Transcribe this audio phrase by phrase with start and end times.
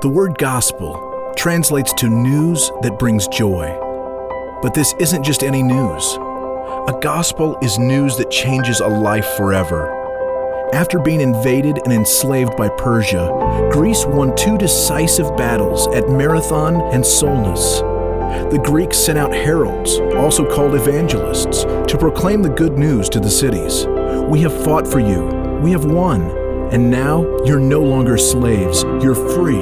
[0.00, 3.66] The word gospel translates to news that brings joy.
[4.62, 6.14] But this isn't just any news.
[6.14, 9.94] A gospel is news that changes a life forever.
[10.72, 17.04] After being invaded and enslaved by Persia, Greece won two decisive battles at Marathon and
[17.04, 17.80] Salamis.
[18.52, 23.30] The Greeks sent out heralds, also called evangelists, to proclaim the good news to the
[23.30, 23.86] cities.
[24.28, 25.24] We have fought for you,
[25.60, 26.37] we have won,
[26.72, 29.60] and now you're no longer slaves, you're free.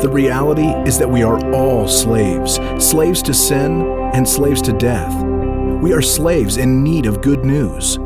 [0.00, 3.82] The reality is that we are all slaves slaves to sin
[4.12, 5.24] and slaves to death.
[5.80, 7.96] We are slaves in need of good news.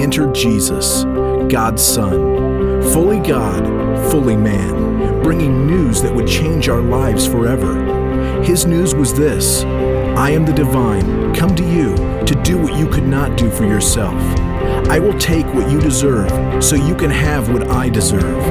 [0.00, 1.04] Enter Jesus,
[1.48, 3.64] God's Son, fully God,
[4.10, 8.42] fully man, bringing news that would change our lives forever.
[8.42, 9.62] His news was this
[10.16, 13.64] I am the divine, come to you to do what you could not do for
[13.64, 14.14] yourself.
[14.88, 18.44] I will take what you deserve so you can have what I deserve.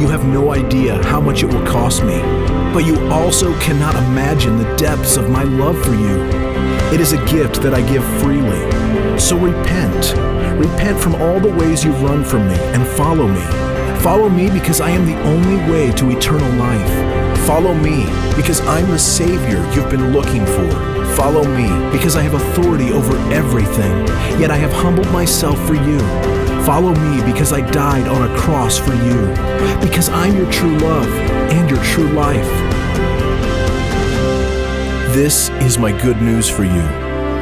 [0.00, 2.18] You have no idea how much it will cost me,
[2.72, 6.22] but you also cannot imagine the depths of my love for you.
[6.94, 9.20] It is a gift that I give freely.
[9.20, 10.14] So repent.
[10.58, 13.44] Repent from all the ways you've run from me and follow me.
[14.00, 17.36] Follow me because I am the only way to eternal life.
[17.46, 20.95] Follow me because I'm the Savior you've been looking for.
[21.16, 24.06] Follow me because I have authority over everything,
[24.38, 25.98] yet I have humbled myself for you.
[26.66, 29.26] Follow me because I died on a cross for you,
[29.80, 31.08] because I'm your true love
[31.50, 32.44] and your true life.
[35.14, 36.82] This is my good news for you.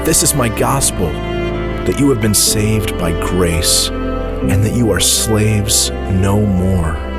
[0.05, 5.00] This is my gospel that you have been saved by grace and that you are
[5.00, 7.13] slaves no more.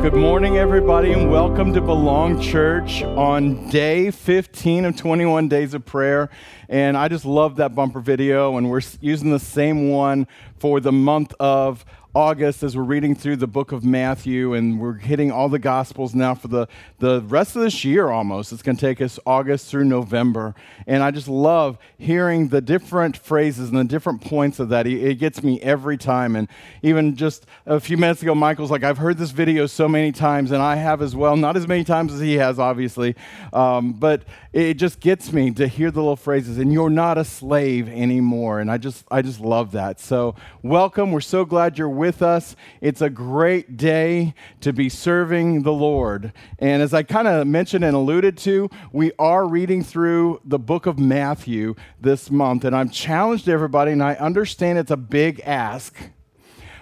[0.00, 5.84] Good morning, everybody, and welcome to Belong Church on day 15 of 21 Days of
[5.84, 6.30] Prayer.
[6.70, 10.90] And I just love that bumper video, and we're using the same one for the
[10.90, 15.48] month of August as we're reading through the book of Matthew, and we're hitting all
[15.48, 16.66] the Gospels now for the,
[16.98, 18.52] the rest of this year almost.
[18.52, 20.56] It's going to take us August through November.
[20.88, 24.88] And I just love hearing the different phrases and the different points of that.
[24.88, 26.34] It gets me every time.
[26.34, 26.48] And
[26.82, 30.50] even just a few minutes ago, Michael's like, I've heard this video so many times,
[30.50, 31.36] and I have as well.
[31.36, 33.14] Not as many times as he has, obviously.
[33.52, 34.22] Um, but
[34.52, 38.58] it just gets me to hear the little phrases, and you're not a slave anymore.
[38.58, 40.00] And I just, I just love that.
[40.00, 41.12] So, welcome.
[41.12, 42.56] We're so glad you're with us.
[42.80, 46.32] It's a great day to be serving the Lord.
[46.58, 50.86] And as I kind of mentioned and alluded to, we are reading through the book
[50.86, 52.64] of Matthew this month.
[52.64, 55.94] And I've challenged everybody, and I understand it's a big ask,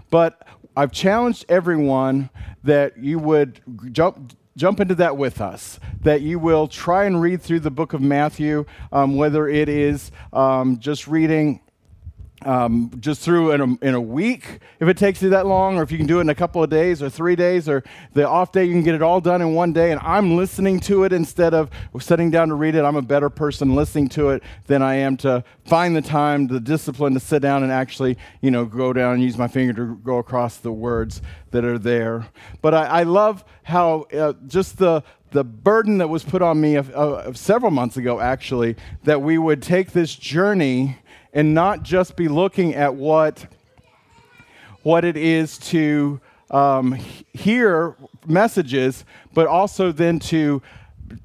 [0.08, 0.46] but
[0.76, 2.30] I've challenged everyone
[2.62, 3.60] that you would
[3.92, 5.80] jump jump into that with us.
[6.02, 10.12] That you will try and read through the book of Matthew, um, whether it is
[10.32, 11.60] um, just reading
[12.42, 15.82] um, just through in a, in a week if it takes you that long, or
[15.82, 17.82] if you can do it in a couple of days or three days, or
[18.14, 19.90] the off day, you can get it all done in one day.
[19.90, 22.84] And I'm listening to it instead of sitting down to read it.
[22.84, 26.60] I'm a better person listening to it than I am to find the time, the
[26.60, 29.96] discipline to sit down and actually, you know, go down and use my finger to
[29.96, 31.20] go across the words
[31.50, 32.28] that are there.
[32.62, 36.76] But I, I love how uh, just the the burden that was put on me
[36.76, 40.96] of, of several months ago, actually, that we would take this journey
[41.38, 43.46] and not just be looking at what,
[44.82, 46.98] what it is to um,
[47.32, 47.94] hear
[48.26, 49.04] messages,
[49.34, 50.60] but also then to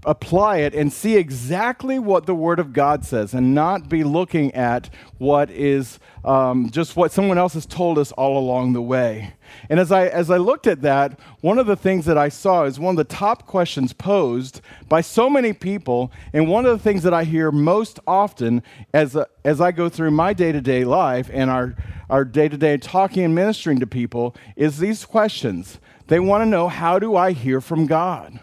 [0.05, 4.53] apply it and see exactly what the Word of God says and not be looking
[4.53, 9.33] at what is um, just what someone else has told us all along the way.
[9.69, 12.63] And as I, as I looked at that, one of the things that I saw
[12.63, 16.11] is one of the top questions posed by so many people.
[16.31, 19.89] And one of the things that I hear most often as, a, as I go
[19.89, 21.75] through my day to day life and our,
[22.09, 25.79] our day to day talking and ministering to people is these questions.
[26.07, 28.39] They want to know how do I hear from God?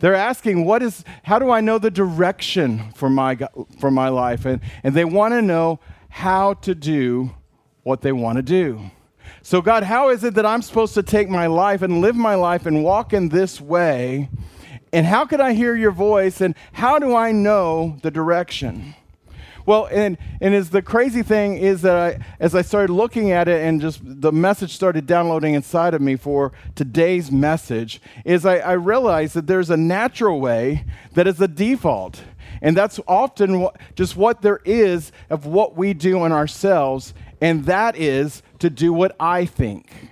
[0.00, 3.38] They're asking, what is, how do I know the direction for my,
[3.78, 4.46] for my life?
[4.46, 7.30] And, and they want to know how to do
[7.82, 8.90] what they want to do.
[9.42, 12.34] So, God, how is it that I'm supposed to take my life and live my
[12.34, 14.28] life and walk in this way?
[14.92, 16.40] And how can I hear your voice?
[16.40, 18.94] And how do I know the direction?
[19.66, 23.48] Well, and, and as the crazy thing is that I, as I started looking at
[23.48, 28.58] it and just the message started downloading inside of me for today's message, is I,
[28.58, 30.84] I realized that there's a natural way
[31.14, 32.22] that is the default.
[32.62, 37.96] And that's often just what there is of what we do in ourselves, and that
[37.96, 40.10] is to do what I think.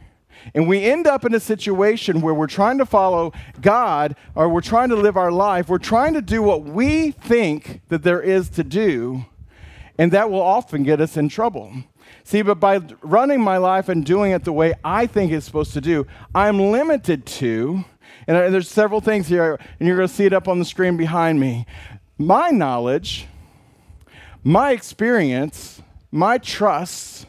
[0.54, 4.60] And we end up in a situation where we're trying to follow God or we're
[4.60, 5.68] trying to live our life.
[5.68, 9.26] We're trying to do what we think that there is to do,
[9.98, 11.72] and that will often get us in trouble.
[12.24, 15.72] See, but by running my life and doing it the way I think it's supposed
[15.74, 17.84] to do, I'm limited to,
[18.26, 20.96] and there's several things here, and you're going to see it up on the screen
[20.96, 21.66] behind me.
[22.16, 23.26] My knowledge,
[24.44, 27.26] my experience, my trust,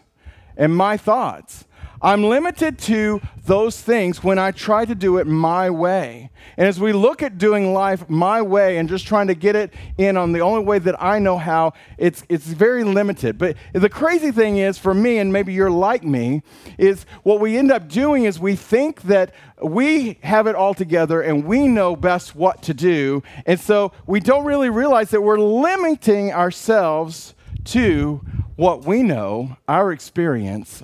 [0.56, 1.66] and my thoughts.
[2.02, 6.30] I'm limited to those things when I try to do it my way.
[6.56, 9.74] And as we look at doing life my way and just trying to get it
[9.98, 13.38] in on the only way that I know how, it's, it's very limited.
[13.38, 16.42] But the crazy thing is, for me, and maybe you're like me,
[16.78, 21.22] is what we end up doing is we think that we have it all together
[21.22, 23.24] and we know best what to do.
[23.46, 27.36] And so we don't really realize that we're limiting ourselves
[27.66, 28.22] to
[28.56, 30.82] what we know, our experience,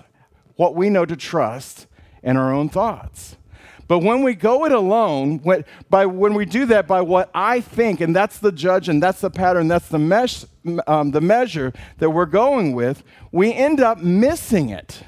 [0.56, 1.88] what we know to trust,
[2.24, 3.38] and our own thoughts.
[3.88, 7.62] But when we go it alone, when, by, when we do that by what I
[7.62, 10.46] think, and that's the judge, and that's the pattern, that's the, mesh,
[10.88, 15.04] um, the measure that we're going with, we end up missing it.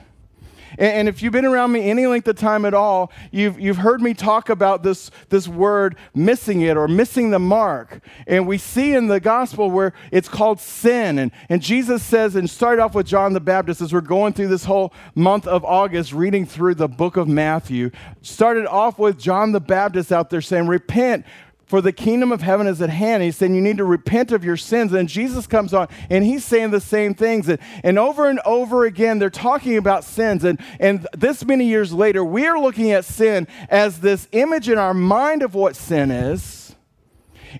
[0.77, 4.01] And, if you've been around me any length of time at all, you've, you've heard
[4.01, 7.99] me talk about this, this word missing it or missing the mark.
[8.27, 11.17] And we see in the gospel where it's called sin.
[11.17, 14.49] And, and Jesus says, and start off with John the Baptist as we're going through
[14.49, 17.89] this whole month of August, reading through the book of Matthew.
[18.21, 21.25] Started off with John the Baptist out there saying, Repent,
[21.67, 23.21] for the kingdom of heaven is at hand.
[23.21, 24.93] He's saying you need to repent of your sins.
[24.93, 27.49] And Jesus comes on and he's saying the same things.
[27.49, 30.45] And, and over and over again, they're talking about sins.
[30.45, 34.77] And, and this many years later, we are looking at sin as this image in
[34.77, 36.73] our mind of what sin is.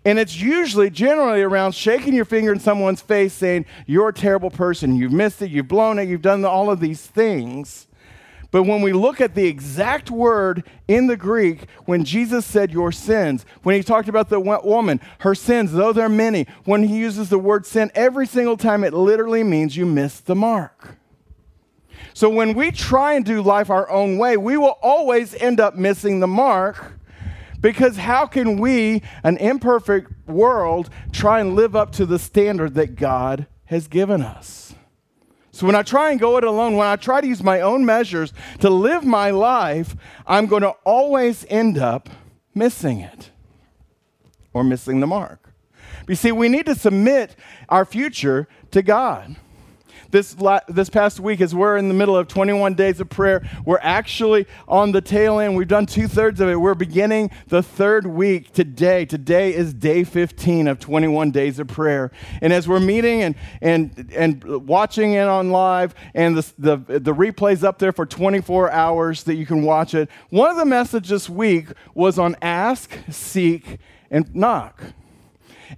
[0.06, 4.50] And it's usually, generally, around shaking your finger in someone's face saying, You're a terrible
[4.50, 4.96] person.
[4.96, 5.52] You've missed it.
[5.52, 6.08] You've blown it.
[6.08, 7.87] You've done all of these things.
[8.50, 12.92] But when we look at the exact word in the Greek, when Jesus said your
[12.92, 17.30] sins, when he talked about the woman, her sins, though they're many, when he uses
[17.30, 20.98] the word sin, every single time it literally means you missed the mark.
[22.14, 25.76] So when we try and do life our own way, we will always end up
[25.76, 26.94] missing the mark
[27.60, 32.96] because how can we, an imperfect world, try and live up to the standard that
[32.96, 34.67] God has given us?
[35.58, 37.84] So when I try and go it alone, when I try to use my own
[37.84, 39.96] measures to live my life,
[40.28, 42.12] I'm going to always end up
[42.54, 43.32] missing it
[44.54, 45.52] or missing the mark.
[46.08, 47.36] You see, we need to submit
[47.70, 49.36] our future to God
[50.12, 53.48] this, la- this past week, as we're in the middle of 21 days of prayer,
[53.66, 55.56] we're actually on the tail end.
[55.56, 56.56] We've done two thirds of it.
[56.56, 59.06] We're beginning the third week today.
[59.06, 62.12] Today is day 15 of 21 days of prayer.
[62.42, 67.14] And as we're meeting and, and, and watching it on live, and the, the, the
[67.14, 71.18] replay's up there for 24 hours that you can watch it, one of the messages
[71.18, 73.80] this week was on ask, seek,
[74.12, 74.84] and knock.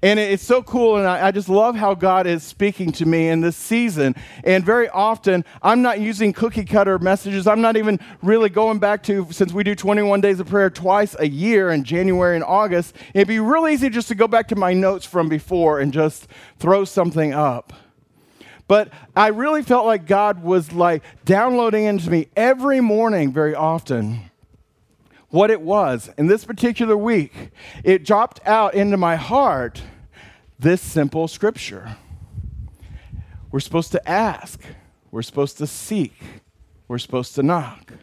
[0.01, 3.41] And it's so cool, and I, just love how God is speaking to me in
[3.41, 4.15] this season.
[4.45, 7.47] And very often, I'm not using cookie cutter messages.
[7.47, 11.17] I'm not even really going back to, since we do 21 days of prayer twice
[11.19, 14.55] a year in January and August, it'd be real easy just to go back to
[14.55, 16.27] my notes from before and just
[16.59, 17.73] throw something up.
[18.69, 24.28] But I really felt like God was like downloading into me every morning, very often
[25.29, 26.09] what it was.
[26.17, 27.51] In this particular week,
[27.83, 29.81] it dropped out into my heart
[30.57, 31.97] this simple scripture.
[33.51, 34.61] We're supposed to ask,
[35.11, 36.13] we're supposed to seek,
[36.87, 37.93] we're supposed to knock.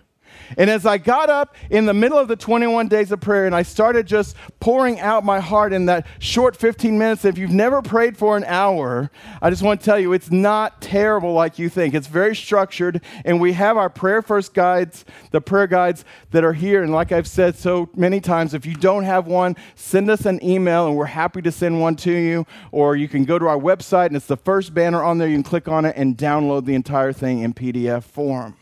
[0.56, 3.54] And as I got up in the middle of the 21 days of prayer and
[3.54, 7.82] I started just pouring out my heart in that short 15 minutes, if you've never
[7.82, 11.68] prayed for an hour, I just want to tell you it's not terrible like you
[11.68, 11.94] think.
[11.94, 16.52] It's very structured, and we have our prayer first guides, the prayer guides that are
[16.52, 16.82] here.
[16.82, 20.42] And like I've said so many times, if you don't have one, send us an
[20.44, 22.46] email and we're happy to send one to you.
[22.72, 25.28] Or you can go to our website and it's the first banner on there.
[25.28, 28.56] You can click on it and download the entire thing in PDF form.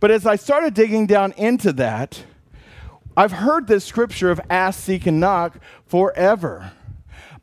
[0.00, 2.22] But as I started digging down into that,
[3.16, 6.72] I've heard this scripture of ask, seek, and knock forever.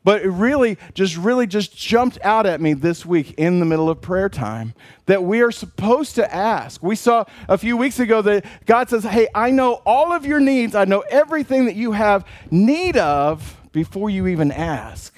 [0.06, 3.90] But it really just really just jumped out at me this week in the middle
[3.90, 4.72] of prayer time
[5.06, 6.80] that we are supposed to ask.
[6.80, 10.38] We saw a few weeks ago that God says, Hey, I know all of your
[10.38, 15.12] needs, I know everything that you have need of before you even ask.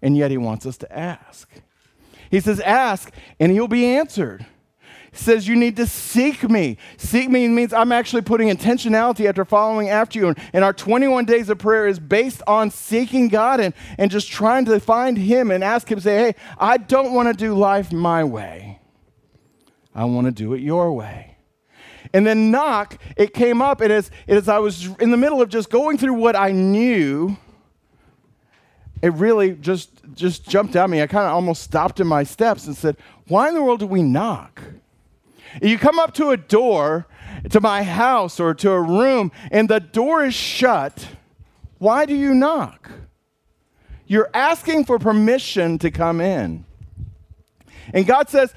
[0.00, 1.48] And yet He wants us to ask.
[2.30, 4.46] He says, Ask, and He'll be answered
[5.18, 6.78] says you need to seek me.
[6.96, 10.34] Seek me means I'm actually putting intentionality after following after you.
[10.52, 14.64] And our 21 days of prayer is based on seeking God and, and just trying
[14.66, 18.24] to find Him and ask Him, say, hey, I don't want to do life my
[18.24, 18.80] way.
[19.94, 21.36] I want to do it your way.
[22.12, 25.48] And then knock, it came up, and as, as I was in the middle of
[25.48, 27.36] just going through what I knew,
[29.02, 31.02] it really just just jumped at me.
[31.02, 32.96] I kind of almost stopped in my steps and said,
[33.28, 34.62] "Why in the world do we knock?"
[35.62, 37.06] You come up to a door
[37.50, 41.08] to my house or to a room and the door is shut.
[41.78, 42.90] Why do you knock?
[44.06, 46.64] You're asking for permission to come in.
[47.92, 48.54] And God says,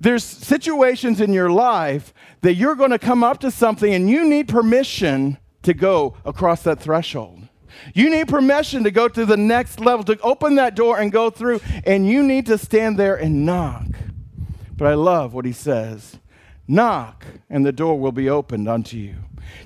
[0.00, 4.28] there's situations in your life that you're going to come up to something and you
[4.28, 7.42] need permission to go across that threshold.
[7.94, 11.30] You need permission to go to the next level, to open that door and go
[11.30, 13.86] through, and you need to stand there and knock.
[14.78, 16.18] But I love what he says
[16.70, 19.16] knock, and the door will be opened unto you.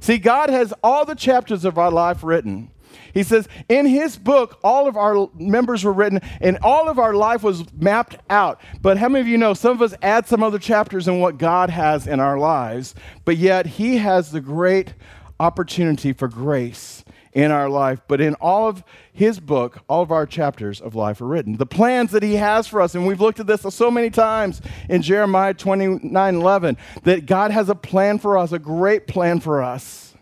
[0.00, 2.70] See, God has all the chapters of our life written.
[3.12, 7.14] He says, in his book, all of our members were written and all of our
[7.14, 8.60] life was mapped out.
[8.80, 11.38] But how many of you know some of us add some other chapters in what
[11.38, 14.94] God has in our lives, but yet he has the great
[15.40, 17.01] opportunity for grace
[17.32, 18.00] in our life.
[18.08, 21.56] But in all of his book, all of our chapters of life are written.
[21.56, 24.60] The plans that he has for us, and we've looked at this so many times
[24.88, 29.62] in Jeremiah 29 11, that God has a plan for us, a great plan for
[29.62, 30.12] us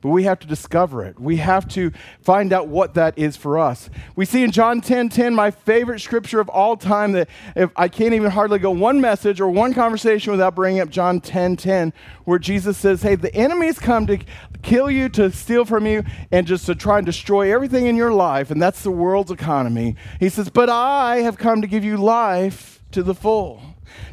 [0.00, 1.18] but we have to discover it.
[1.18, 1.90] We have to
[2.20, 3.90] find out what that is for us.
[4.14, 7.88] We see in John 10 10, my favorite scripture of all time, that if I
[7.88, 11.92] can't even hardly go one message or one conversation without bringing up John 10 10,
[12.24, 14.18] where Jesus says, Hey, the enemy's come to
[14.62, 18.12] kill you, to steal from you, and just to try and destroy everything in your
[18.12, 19.96] life, and that's the world's economy.
[20.20, 23.62] He says, But I have come to give you life to the full.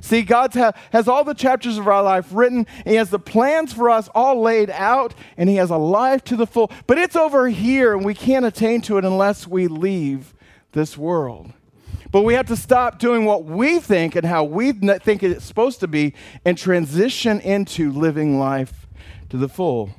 [0.02, 2.66] See, God ha- has all the chapters of our life written.
[2.86, 6.36] He has the plans for us all laid out, and He has a life to
[6.36, 6.72] the full.
[6.88, 10.34] But it's over here, and we can't attain to it unless we leave
[10.72, 11.52] this world.
[12.12, 15.82] But we have to stop doing what we think and how we think it's supposed
[15.82, 16.14] to be
[16.46, 18.88] and transition into living life
[19.30, 19.90] to the full.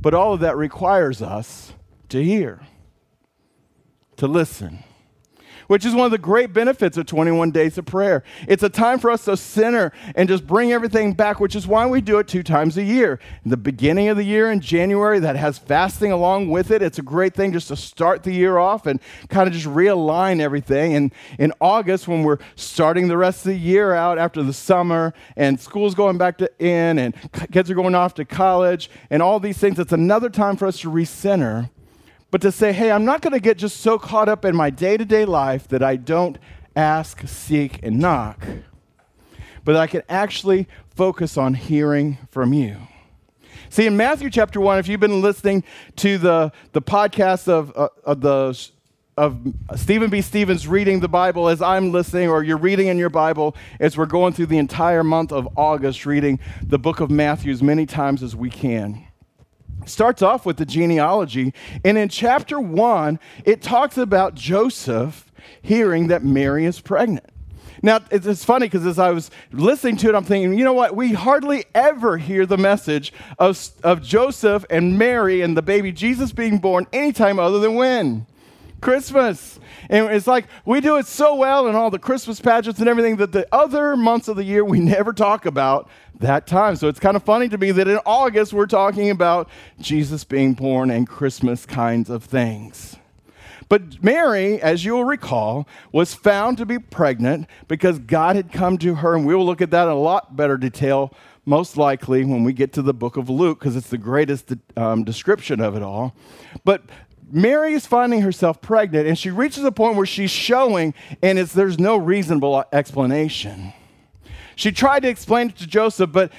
[0.00, 1.74] But all of that requires us
[2.08, 2.60] to hear,
[4.16, 4.82] to listen
[5.70, 8.24] which is one of the great benefits of 21 days of prayer.
[8.48, 11.86] It's a time for us to center and just bring everything back, which is why
[11.86, 13.20] we do it two times a year.
[13.46, 16.82] The beginning of the year in January, that has fasting along with it.
[16.82, 18.98] It's a great thing just to start the year off and
[19.28, 20.96] kind of just realign everything.
[20.96, 25.14] And in August, when we're starting the rest of the year out after the summer
[25.36, 27.14] and school's going back to in and
[27.52, 30.80] kids are going off to college and all these things, it's another time for us
[30.80, 31.70] to recenter
[32.30, 34.70] but to say, hey, I'm not going to get just so caught up in my
[34.70, 36.38] day to day life that I don't
[36.76, 38.46] ask, seek, and knock,
[39.64, 42.76] but I can actually focus on hearing from you.
[43.68, 45.64] See, in Matthew chapter 1, if you've been listening
[45.96, 48.70] to the, the podcast of, uh, of the
[49.16, 49.38] of
[49.76, 50.22] Stephen B.
[50.22, 54.06] Stevens reading the Bible as I'm listening, or you're reading in your Bible as we're
[54.06, 58.22] going through the entire month of August, reading the book of Matthew as many times
[58.22, 59.09] as we can
[59.86, 61.52] starts off with the genealogy.
[61.84, 65.30] And in chapter one, it talks about Joseph
[65.62, 67.26] hearing that Mary is pregnant.
[67.82, 70.94] Now, it's, funny because as I was listening to it, I'm thinking, you know what?
[70.94, 76.32] We hardly ever hear the message of, of Joseph and Mary and the baby Jesus
[76.32, 78.26] being born anytime other than when?
[78.80, 79.58] Christmas.
[79.88, 83.16] And it's like we do it so well in all the Christmas pageants and everything
[83.16, 86.76] that the other months of the year we never talk about that time.
[86.76, 89.48] So it's kind of funny to me that in August we're talking about
[89.80, 92.96] Jesus being born and Christmas kinds of things.
[93.70, 98.96] But Mary, as you'll recall, was found to be pregnant because God had come to
[98.96, 101.14] her, and we will look at that in a lot better detail,
[101.46, 105.04] most likely when we get to the book of Luke, because it's the greatest um,
[105.04, 106.16] description of it all.
[106.64, 106.82] But
[107.32, 111.78] Mary is finding herself pregnant, and she reaches a point where she's showing, and there's
[111.78, 113.72] no reasonable explanation.
[114.56, 116.30] She tried to explain it to Joseph, but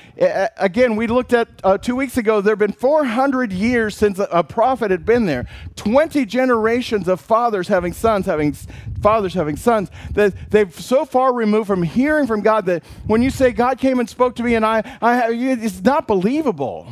[0.58, 4.26] again, we looked at uh, two weeks ago, there have been 400 years since a,
[4.26, 5.48] a, prophet had been there.
[5.76, 8.54] 20 generations of fathers having sons, having
[9.02, 9.90] fathers having sons.
[10.12, 14.00] That they've so far removed from hearing from God that when you say, God came
[14.00, 16.88] and spoke to me, and I, I it's not believable.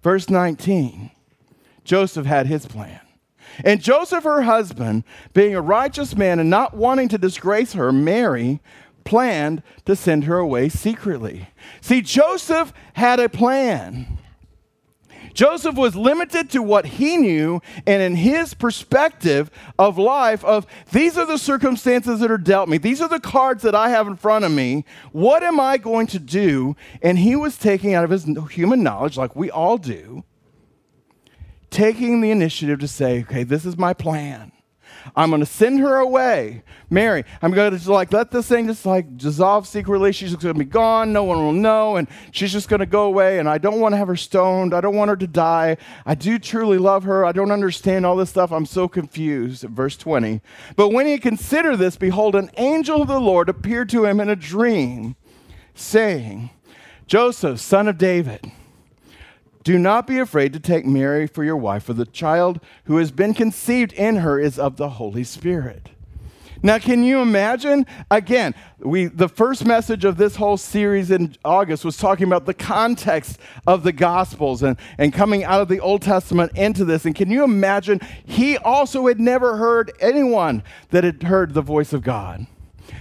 [0.00, 1.10] Verse 19
[1.84, 3.00] Joseph had his plan.
[3.64, 8.60] And Joseph, her husband, being a righteous man and not wanting to disgrace her, Mary,
[9.04, 11.48] planned to send her away secretly.
[11.80, 14.18] See, Joseph had a plan.
[15.34, 21.16] Joseph was limited to what he knew and in his perspective of life of these
[21.16, 22.76] are the circumstances that are dealt me.
[22.76, 24.84] These are the cards that I have in front of me.
[25.12, 26.76] What am I going to do?
[27.00, 30.22] And he was taking out of his human knowledge like we all do
[31.72, 34.52] taking the initiative to say, okay, this is my plan.
[35.16, 36.62] I'm going to send her away.
[36.88, 40.12] Mary, I'm going to like let this thing just like dissolve secretly.
[40.12, 41.12] She's going to be gone.
[41.12, 41.96] No one will know.
[41.96, 43.40] And she's just going to go away.
[43.40, 44.72] And I don't want to have her stoned.
[44.74, 45.76] I don't want her to die.
[46.06, 47.24] I do truly love her.
[47.24, 48.52] I don't understand all this stuff.
[48.52, 49.64] I'm so confused.
[49.64, 50.40] Verse 20.
[50.76, 54.28] But when he considered this, behold, an angel of the Lord appeared to him in
[54.28, 55.16] a dream,
[55.74, 56.50] saying,
[57.06, 58.52] Joseph, son of David,
[59.62, 63.10] do not be afraid to take Mary for your wife, for the child who has
[63.10, 65.90] been conceived in her is of the Holy Spirit.
[66.64, 67.86] Now, can you imagine?
[68.08, 72.54] Again, we, the first message of this whole series in August was talking about the
[72.54, 77.04] context of the Gospels and, and coming out of the Old Testament into this.
[77.04, 78.00] And can you imagine?
[78.24, 82.46] He also had never heard anyone that had heard the voice of God.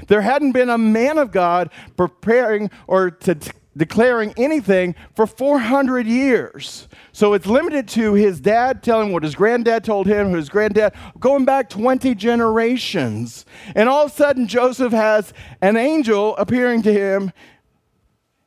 [0.08, 3.38] There hadn't been a man of God preparing or to
[3.75, 6.88] declaring anything for 400 years.
[7.13, 11.46] So it's limited to his dad telling what his granddad told him, his granddad, going
[11.46, 13.46] back 20 generations.
[13.75, 17.32] And all of a sudden, Joseph has an angel appearing to him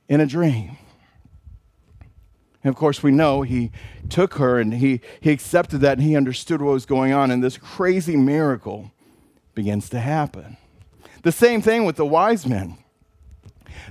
[0.09, 0.76] in a dream.
[2.62, 3.71] And of course, we know he
[4.09, 7.45] took her and he, he accepted that and he understood what was going on, and
[7.45, 8.90] this crazy miracle
[9.54, 10.57] begins to happen.
[11.23, 12.78] The same thing with the wise men.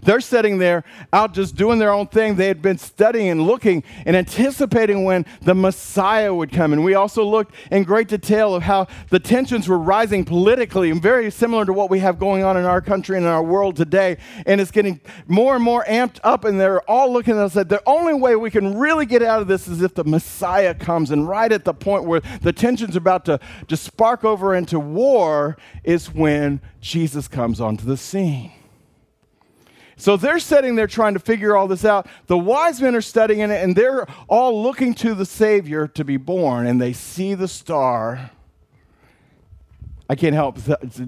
[0.01, 2.35] They're sitting there out just doing their own thing.
[2.35, 6.73] They had been studying and looking and anticipating when the Messiah would come.
[6.73, 11.01] And we also looked in great detail of how the tensions were rising politically and
[11.01, 13.75] very similar to what we have going on in our country and in our world
[13.75, 14.17] today.
[14.45, 16.45] And it's getting more and more amped up.
[16.45, 19.41] And they're all looking at us that the only way we can really get out
[19.41, 21.11] of this is if the Messiah comes.
[21.11, 25.57] And right at the point where the tension's about to, to spark over into war
[25.83, 28.51] is when Jesus comes onto the scene.
[29.97, 32.07] So they're sitting there trying to figure all this out.
[32.27, 36.17] The wise men are studying it, and they're all looking to the Savior to be
[36.17, 38.31] born, and they see the star.
[40.09, 40.59] I can't help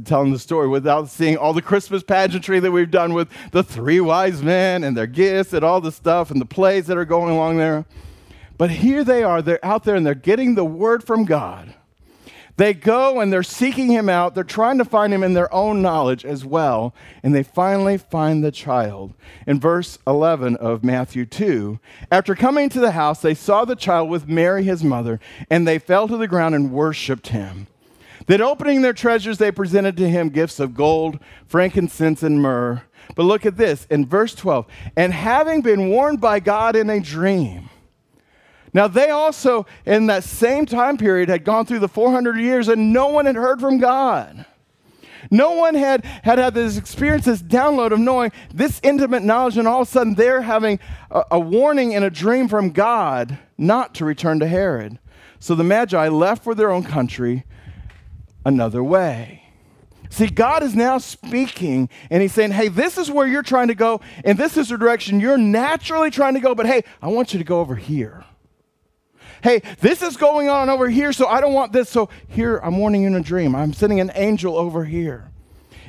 [0.05, 3.99] telling the story without seeing all the Christmas pageantry that we've done with the three
[3.99, 7.31] wise men and their gifts and all the stuff and the plays that are going
[7.31, 7.85] along there.
[8.57, 11.75] But here they are, they're out there and they're getting the word from God.
[12.57, 14.33] They go and they're seeking him out.
[14.33, 16.93] They're trying to find him in their own knowledge as well.
[17.21, 19.13] And they finally find the child.
[19.45, 21.79] In verse 11 of Matthew 2,
[22.11, 25.79] after coming to the house, they saw the child with Mary, his mother, and they
[25.79, 27.67] fell to the ground and worshiped him.
[28.27, 32.81] Then, opening their treasures, they presented to him gifts of gold, frankincense, and myrrh.
[33.15, 34.65] But look at this in verse 12.
[34.95, 37.69] And having been warned by God in a dream,
[38.75, 42.91] now, they also, in that same time period, had gone through the 400 years and
[42.91, 44.45] no one had heard from God.
[45.31, 49.65] No one had, had had this experience, this download of knowing this intimate knowledge, and
[49.65, 53.95] all of a sudden they're having a, a warning and a dream from God not
[53.95, 54.99] to return to Herod.
[55.39, 57.45] So the Magi left for their own country
[58.43, 59.43] another way.
[60.09, 63.75] See, God is now speaking and He's saying, Hey, this is where you're trying to
[63.75, 67.31] go, and this is the direction you're naturally trying to go, but hey, I want
[67.31, 68.25] you to go over here
[69.45, 71.87] hey, this is going on over here, so I don't want this.
[71.87, 73.55] So here, I'm warning you in a dream.
[73.55, 75.29] I'm sending an angel over here.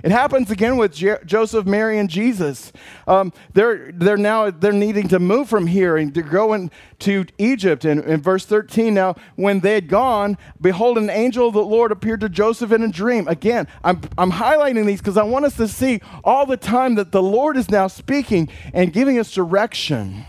[0.04, 2.70] It happens again with Je- Joseph, Mary, and Jesus.
[3.08, 7.86] Um, they're, they're now they're needing to move from here and they're going to Egypt.
[7.86, 11.92] And in verse 13, now when they had gone, behold, an angel of the Lord
[11.92, 13.26] appeared to Joseph in a dream.
[13.26, 17.10] Again, I'm, I'm highlighting these because I want us to see all the time that
[17.10, 20.26] the Lord is now speaking and giving us direction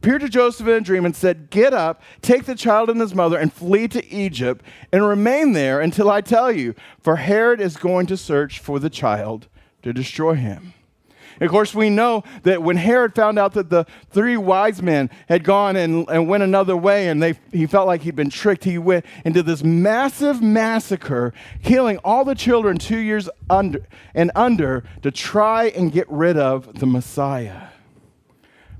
[0.00, 3.14] appeared to Joseph in a dream and said, Get up, take the child and his
[3.14, 7.76] mother, and flee to Egypt, and remain there until I tell you, for Herod is
[7.76, 9.48] going to search for the child
[9.82, 10.74] to destroy him.
[11.40, 15.08] And of course, we know that when Herod found out that the three wise men
[15.28, 18.64] had gone and, and went another way and they, he felt like he'd been tricked,
[18.64, 21.32] he went into this massive massacre,
[21.62, 26.80] killing all the children two years under and under to try and get rid of
[26.80, 27.67] the Messiah.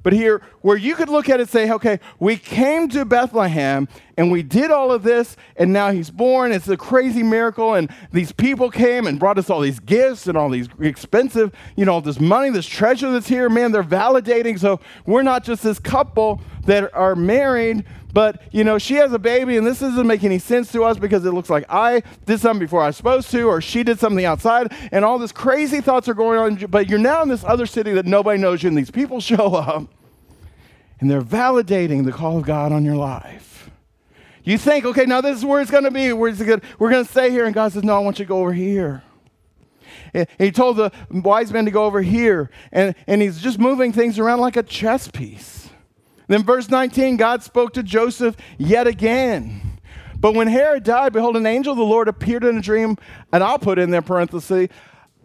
[0.09, 3.87] But here, where you could look at it and say, okay, we came to Bethlehem
[4.17, 6.51] and we did all of this, and now he's born.
[6.51, 10.39] It's a crazy miracle, and these people came and brought us all these gifts and
[10.39, 13.51] all these expensive, you know, this money, this treasure that's here.
[13.51, 14.59] Man, they're validating.
[14.59, 19.19] So we're not just this couple that are married, but you know, she has a
[19.19, 22.41] baby, and this doesn't make any sense to us because it looks like I did
[22.41, 25.81] something before I was supposed to, or she did something outside, and all this crazy
[25.81, 26.67] thoughts are going on.
[26.67, 29.55] But you're now in this other city that nobody knows you, and these people show
[29.55, 29.89] up,
[31.01, 33.71] and they're validating the call of God on your life.
[34.45, 36.13] You think, okay, now this is where it's going to be.
[36.13, 38.53] We're going to stay here, and God says, no, I want you to go over
[38.53, 39.03] here.
[40.15, 43.93] And he told the wise men to go over here, and, and he's just moving
[43.93, 45.69] things around like a chess piece.
[46.29, 49.81] Then, verse 19, God spoke to Joseph yet again.
[50.19, 52.97] But when Herod died, behold, an angel of the Lord appeared in a dream,
[53.33, 54.69] and I'll put in there parenthesis,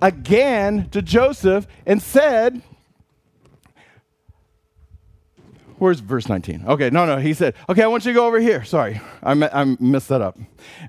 [0.02, 2.62] again to Joseph and said,
[5.84, 6.64] Where's verse 19?
[6.66, 7.18] Okay, no, no.
[7.18, 8.64] He said, Okay, I want you to go over here.
[8.64, 10.40] Sorry, I, I messed that up.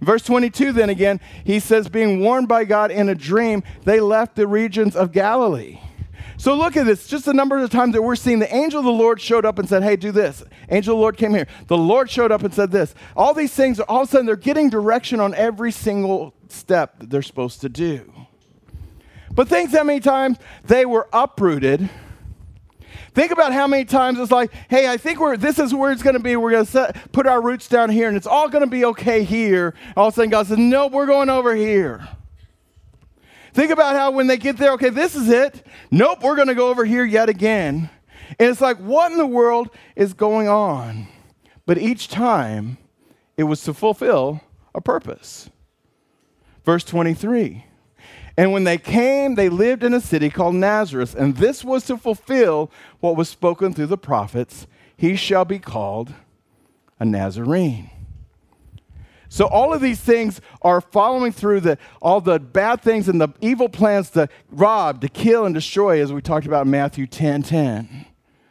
[0.00, 4.36] Verse 22, then again, he says, Being warned by God in a dream, they left
[4.36, 5.80] the regions of Galilee.
[6.36, 7.08] So look at this.
[7.08, 9.58] Just the number of times that we're seeing the angel of the Lord showed up
[9.58, 10.44] and said, Hey, do this.
[10.68, 11.48] Angel of the Lord came here.
[11.66, 12.94] The Lord showed up and said this.
[13.16, 17.10] All these things, all of a sudden, they're getting direction on every single step that
[17.10, 18.12] they're supposed to do.
[19.32, 21.90] But think how many times they were uprooted.
[23.14, 26.02] Think about how many times it's like, hey, I think we're this is where it's
[26.02, 26.34] going to be.
[26.34, 29.22] We're going to put our roots down here, and it's all going to be okay
[29.22, 29.74] here.
[29.96, 32.08] All of a sudden, God says, no, we're going over here.
[33.52, 35.64] Think about how when they get there, okay, this is it.
[35.92, 37.88] Nope, we're going to go over here yet again.
[38.36, 41.06] And it's like, what in the world is going on?
[41.66, 42.78] But each time,
[43.36, 44.40] it was to fulfill
[44.74, 45.50] a purpose.
[46.64, 47.64] Verse 23.
[48.36, 51.96] And when they came, they lived in a city called Nazareth, and this was to
[51.96, 52.70] fulfill
[53.00, 54.66] what was spoken through the prophets
[54.96, 56.12] He shall be called
[56.98, 57.90] a Nazarene.
[59.28, 63.30] So all of these things are following through the, all the bad things and the
[63.40, 67.42] evil plans to rob, to kill, and destroy, as we talked about in Matthew 10
[67.42, 68.06] 10.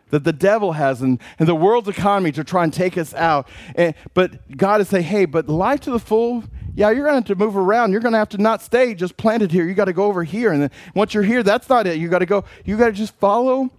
[0.09, 3.47] That the devil has and, and the world's economy to try and take us out.
[3.75, 6.43] And, but God is saying, hey, but life to the full,
[6.75, 7.91] yeah, you're going to have to move around.
[7.91, 9.65] You're going to have to not stay just planted here.
[9.65, 10.51] You got to go over here.
[10.51, 11.97] And then once you're here, that's not it.
[11.97, 13.69] You got to go, you got to just follow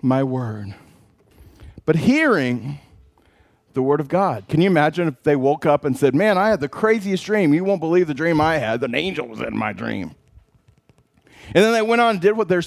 [0.00, 0.74] my word.
[1.86, 2.78] But hearing,
[3.72, 4.48] the Word of God.
[4.48, 7.54] Can you imagine if they woke up and said, Man, I had the craziest dream.
[7.54, 8.82] You won't believe the dream I had.
[8.82, 10.14] An angel was in my dream.
[11.54, 12.60] And then they went on and did what they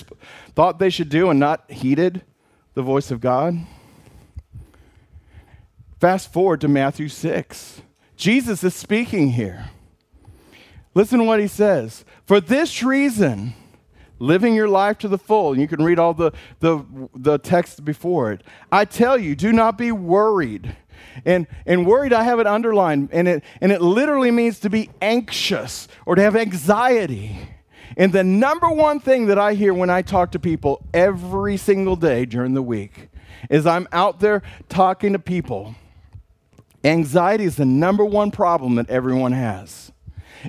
[0.55, 2.23] thought they should do and not heeded
[2.73, 3.57] the voice of God.
[5.99, 7.81] Fast forward to Matthew 6.
[8.23, 9.65] Jesus is speaking here.
[10.93, 12.05] Listen to what he says.
[12.25, 13.53] For this reason,
[14.17, 16.31] living your life to the full, you can read all the,
[16.61, 18.41] the, the text before it.
[18.71, 20.77] I tell you, do not be worried
[21.25, 24.89] and, and worried, I have it underlined, and it, and it literally means to be
[25.01, 27.37] anxious or to have anxiety.
[27.97, 31.97] And the number one thing that I hear when I talk to people every single
[31.97, 33.09] day during the week
[33.49, 35.75] is I'm out there talking to people.
[36.83, 39.93] Anxiety is the number one problem that everyone has.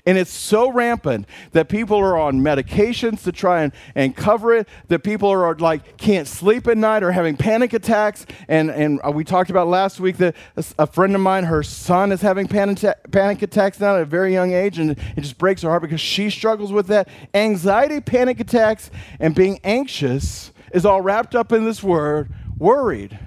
[0.06, 4.68] And it's so rampant that people are on medications to try and, and cover it,
[4.88, 8.26] that people are like can't sleep at night or having panic attacks.
[8.48, 10.34] And, and uh, we talked about last week that
[10.78, 12.78] a friend of mine, her son is having panic,
[13.12, 16.00] panic attacks now at a very young age, and it just breaks her heart because
[16.00, 17.08] she struggles with that.
[17.32, 23.18] Anxiety, panic attacks, and being anxious is all wrapped up in this word, worried.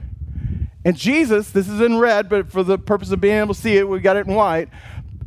[0.87, 3.75] And Jesus, this is in red, but for the purpose of being able to see
[3.75, 4.69] it, we got it in white.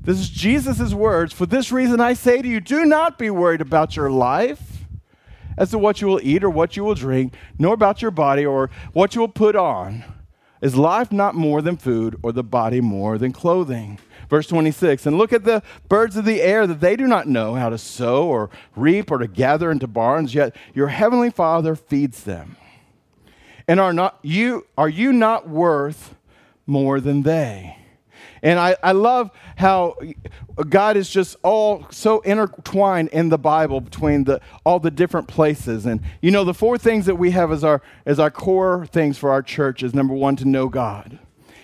[0.01, 1.35] This is Jesus' words.
[1.35, 4.87] For this reason, I say to you, do not be worried about your life
[5.59, 8.47] as to what you will eat or what you will drink, nor about your body
[8.47, 10.03] or what you will put on.
[10.63, 13.99] Is life not more than food, or the body more than clothing?
[14.31, 17.55] Verse 26 And look at the birds of the air, that they do not know
[17.57, 22.25] how to sow or reap or to gather into barns, yet your heavenly Father feeds
[22.25, 22.57] them.
[23.71, 26.17] And are, not, you, are you not worth
[26.67, 27.79] more than they?
[28.43, 29.97] And I, I love how
[30.69, 35.87] God is just all so intertwined in the Bible between the, all the different places.
[35.87, 39.19] And you know, the four things that we have as our, as our core things
[39.19, 41.21] for our church is number one, to know God.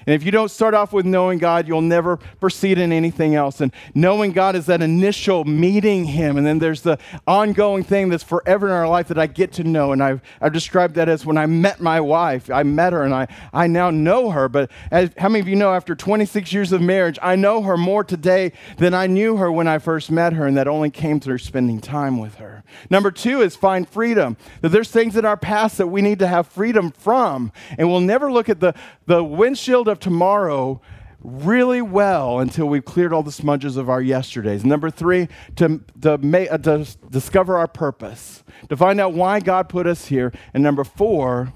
[0.07, 3.61] And if you don't start off with knowing God, you'll never proceed in anything else.
[3.61, 6.37] And knowing God is that initial meeting Him.
[6.37, 9.65] And then there's the ongoing thing that's forever in our life that I get to
[9.65, 9.91] know.
[9.91, 12.49] And I've, I've described that as when I met my wife.
[12.51, 14.49] I met her and I, I now know her.
[14.49, 17.77] But as, how many of you know after 26 years of marriage, I know her
[17.77, 20.47] more today than I knew her when I first met her.
[20.47, 22.63] And that only came through spending time with her.
[22.91, 24.37] Number two is find freedom.
[24.61, 27.51] That there's things in our past that we need to have freedom from.
[27.77, 28.73] And we'll never look at the,
[29.07, 30.81] the windshield of of tomorrow
[31.21, 34.65] really well until we've cleared all the smudges of our yesterdays.
[34.65, 39.69] Number three, to, to, make, uh, to discover our purpose, to find out why God
[39.69, 40.33] put us here.
[40.55, 41.53] And number four,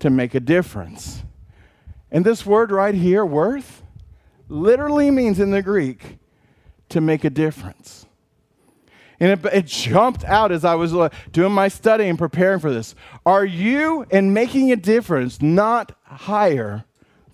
[0.00, 1.22] to make a difference.
[2.10, 3.82] And this word right here, worth,
[4.48, 6.18] literally means in the Greek
[6.88, 8.06] to make a difference.
[9.20, 12.72] And it, it, jumped out as I was uh, doing my study and preparing for
[12.72, 12.96] this.
[13.24, 16.84] Are you in making a difference not higher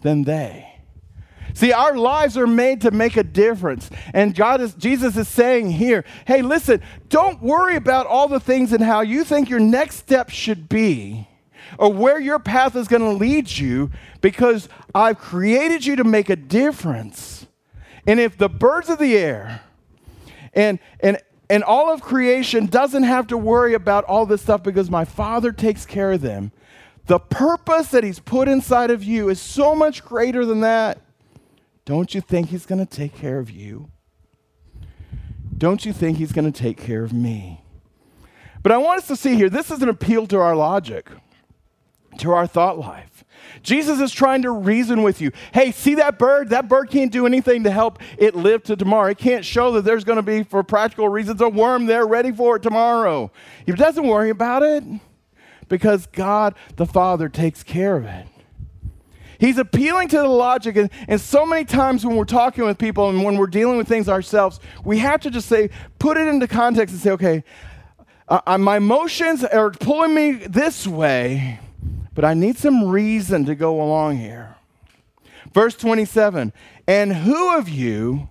[0.02, 0.70] than they.
[1.54, 3.90] See, our lives are made to make a difference.
[4.14, 8.72] And God is, Jesus is saying here, hey, listen, don't worry about all the things
[8.72, 11.28] and how you think your next step should be
[11.78, 16.30] or where your path is going to lead you because I've created you to make
[16.30, 17.46] a difference.
[18.06, 19.62] And if the birds of the air
[20.52, 24.90] and, and, and all of creation doesn't have to worry about all this stuff because
[24.90, 26.52] my Father takes care of them,
[27.06, 31.00] the purpose that He's put inside of you is so much greater than that.
[31.84, 33.90] Don't you think He's going to take care of you?
[35.56, 37.62] Don't you think He's going to take care of me?
[38.62, 41.08] But I want us to see here this is an appeal to our logic,
[42.18, 43.24] to our thought life.
[43.62, 45.32] Jesus is trying to reason with you.
[45.52, 46.50] Hey, see that bird?
[46.50, 49.10] That bird can't do anything to help it live to tomorrow.
[49.10, 52.32] It can't show that there's going to be, for practical reasons, a worm there ready
[52.32, 53.30] for it tomorrow.
[53.66, 54.84] He doesn't worry about it
[55.70, 58.26] because God the Father takes care of it.
[59.38, 60.76] He's appealing to the logic.
[60.76, 63.88] And, and, so many times when we're talking with people and when we're dealing with
[63.88, 67.42] things ourselves, we have to just say, put it into context and say, okay,
[68.58, 71.58] my emotions are pulling me this way,
[72.14, 74.56] but I need some reason to go along here.
[75.52, 76.52] Verse 27
[76.86, 78.28] And who of you,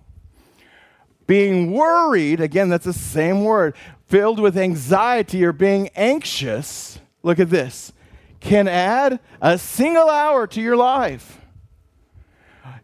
[1.26, 3.74] being worried, again, that's the same word,
[4.06, 7.92] filled with anxiety or being anxious, look at this
[8.40, 11.40] can add a single hour to your life.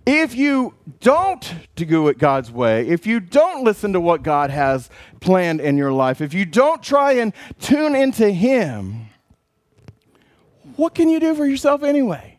[0.05, 4.89] If you don't do it God's way, if you don't listen to what God has
[5.21, 9.07] planned in your life, if you don't try and tune into Him,
[10.77, 12.39] what can you do for yourself anyway?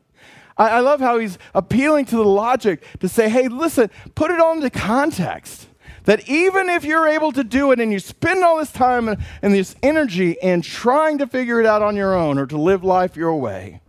[0.57, 4.39] I, I love how he's appealing to the logic to say, hey, listen, put it
[4.39, 5.66] all into context
[6.07, 9.19] that even if you're able to do it and you spend all this time and,
[9.41, 13.17] this energy in trying to figure it out on your own or to live life
[13.17, 13.81] your way,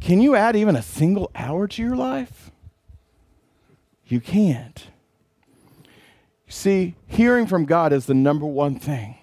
[0.00, 2.52] can you add even a single hour to your life?
[4.06, 4.86] You can't.
[6.46, 9.18] You see, hearing from God is the number one thing.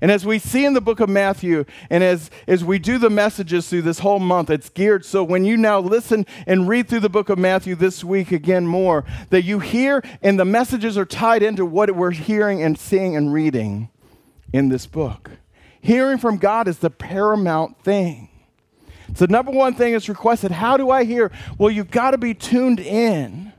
[0.00, 3.10] And as we see in the book of Matthew, and as, as we do the
[3.10, 7.00] messages through this whole month, it's geared so when you now listen and read through
[7.00, 11.04] the book of Matthew this week again more, that you hear and the messages are
[11.04, 13.88] tied into what we're hearing and seeing and reading
[14.52, 15.30] in this book.
[15.80, 18.28] Hearing from God is the paramount thing.
[19.14, 21.30] So, number one thing is requested how do I hear?
[21.58, 23.52] Well, you've got to be tuned in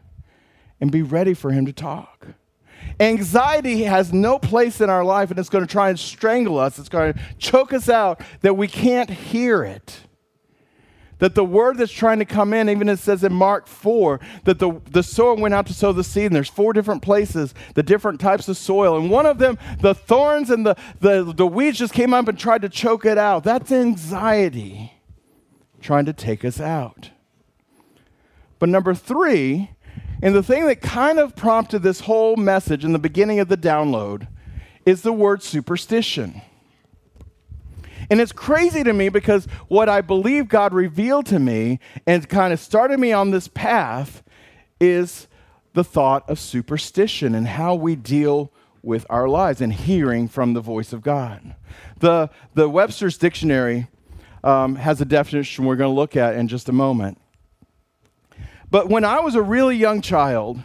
[0.82, 2.16] and be ready for Him to talk.
[2.99, 6.79] Anxiety has no place in our life and it's going to try and strangle us.
[6.79, 9.99] It's going to choke us out that we can't hear it.
[11.19, 14.60] That the word that's trying to come in, even it says in Mark 4, that
[14.60, 17.81] the, the sower went out to sow the seed, and there's four different places, the
[17.81, 18.97] different types of soil.
[18.97, 22.38] And one of them, the thorns and the, the, the weeds just came up and
[22.38, 23.43] tried to choke it out.
[23.43, 24.93] That's anxiety
[25.81, 27.10] trying to take us out.
[28.60, 29.71] But number three,
[30.21, 33.58] and the thing that kind of prompted this whole message in the beginning of the
[33.58, 34.27] download
[34.86, 36.41] is the word superstition.
[38.10, 42.53] And it's crazy to me because what I believe God revealed to me and kind
[42.53, 44.23] of started me on this path
[44.80, 45.27] is
[45.73, 48.51] the thought of superstition and how we deal
[48.82, 51.56] with our lives and hearing from the voice of God.
[51.99, 53.88] The, the Webster's Dictionary
[54.43, 57.19] um, has a definition we're going to look at in just a moment.
[58.69, 60.60] But when I was a really young child,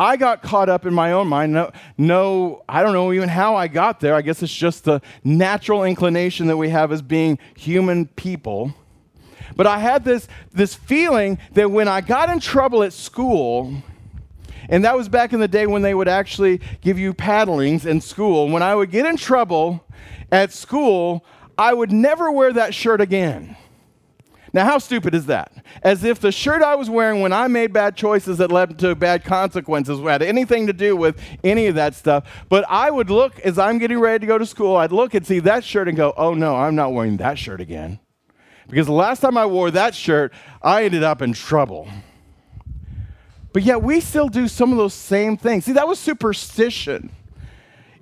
[0.00, 1.52] I got caught up in my own mind.
[1.52, 4.14] No, no, I don't know even how I got there.
[4.14, 8.72] I guess it's just the natural inclination that we have as being human people.
[9.56, 13.82] But I had this, this feeling that when I got in trouble at school,
[14.68, 18.00] and that was back in the day when they would actually give you paddlings in
[18.00, 18.48] school.
[18.48, 19.84] When I would get in trouble
[20.30, 21.24] at school,
[21.56, 23.56] I would never wear that shirt again.
[24.52, 25.52] Now, how stupid is that?
[25.82, 28.94] As if the shirt I was wearing when I made bad choices that led to
[28.94, 32.24] bad consequences had anything to do with any of that stuff.
[32.48, 35.26] But I would look as I'm getting ready to go to school, I'd look and
[35.26, 38.00] see that shirt and go, oh no, I'm not wearing that shirt again.
[38.68, 40.32] Because the last time I wore that shirt,
[40.62, 41.88] I ended up in trouble.
[43.52, 45.64] But yet we still do some of those same things.
[45.64, 47.10] See, that was superstition.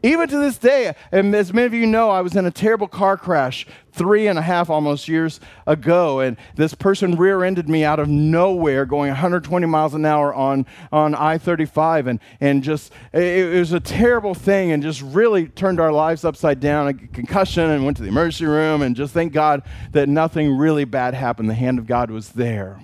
[0.07, 2.87] Even to this day, and as many of you know, I was in a terrible
[2.87, 7.83] car crash three and a half almost years ago, and this person rear ended me
[7.83, 12.07] out of nowhere going 120 miles an hour on, on I 35.
[12.07, 16.25] And, and just, it, it, was a terrible thing and just really turned our lives
[16.25, 16.87] upside down.
[16.87, 20.85] A concussion and went to the emergency room, and just thank God that nothing really
[20.85, 21.51] bad happened.
[21.51, 22.79] The hand of God was there.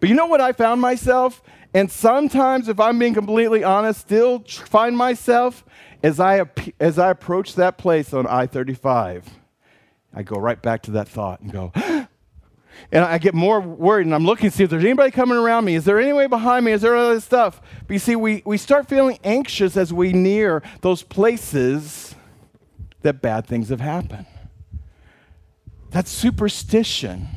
[0.00, 1.42] But you know what I found myself?
[1.72, 5.64] And sometimes, if I'm being completely honest, still find myself
[6.02, 6.44] as I,
[6.78, 9.28] as I approach that place on I 35,
[10.14, 11.72] I go right back to that thought and go,
[12.92, 15.64] and I get more worried and I'm looking to see if there's anybody coming around
[15.64, 15.74] me.
[15.74, 16.72] Is there any way behind me?
[16.72, 17.60] Is there other stuff?
[17.86, 22.14] But you see, we, we start feeling anxious as we near those places
[23.02, 24.26] that bad things have happened.
[25.90, 27.28] That's superstition.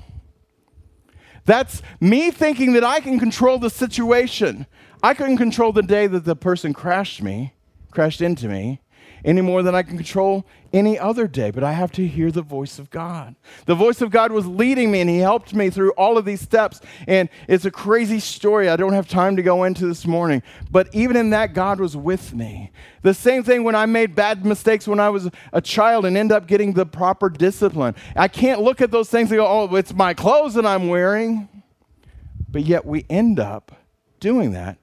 [1.45, 4.65] That's me thinking that I can control the situation.
[5.01, 7.52] I couldn't control the day that the person crashed me,
[7.93, 8.81] crashed into me,
[9.25, 12.41] any more than I can control any other day, but I have to hear the
[12.41, 13.35] voice of God.
[13.65, 16.41] The voice of God was leading me and He helped me through all of these
[16.41, 16.81] steps.
[17.07, 20.89] And it's a crazy story I don't have time to go into this morning, but
[20.93, 22.71] even in that, God was with me.
[23.01, 26.31] The same thing when I made bad mistakes when I was a child and end
[26.31, 27.95] up getting the proper discipline.
[28.15, 31.47] I can't look at those things and go, oh, it's my clothes that I'm wearing.
[32.49, 33.71] But yet we end up
[34.19, 34.77] doing that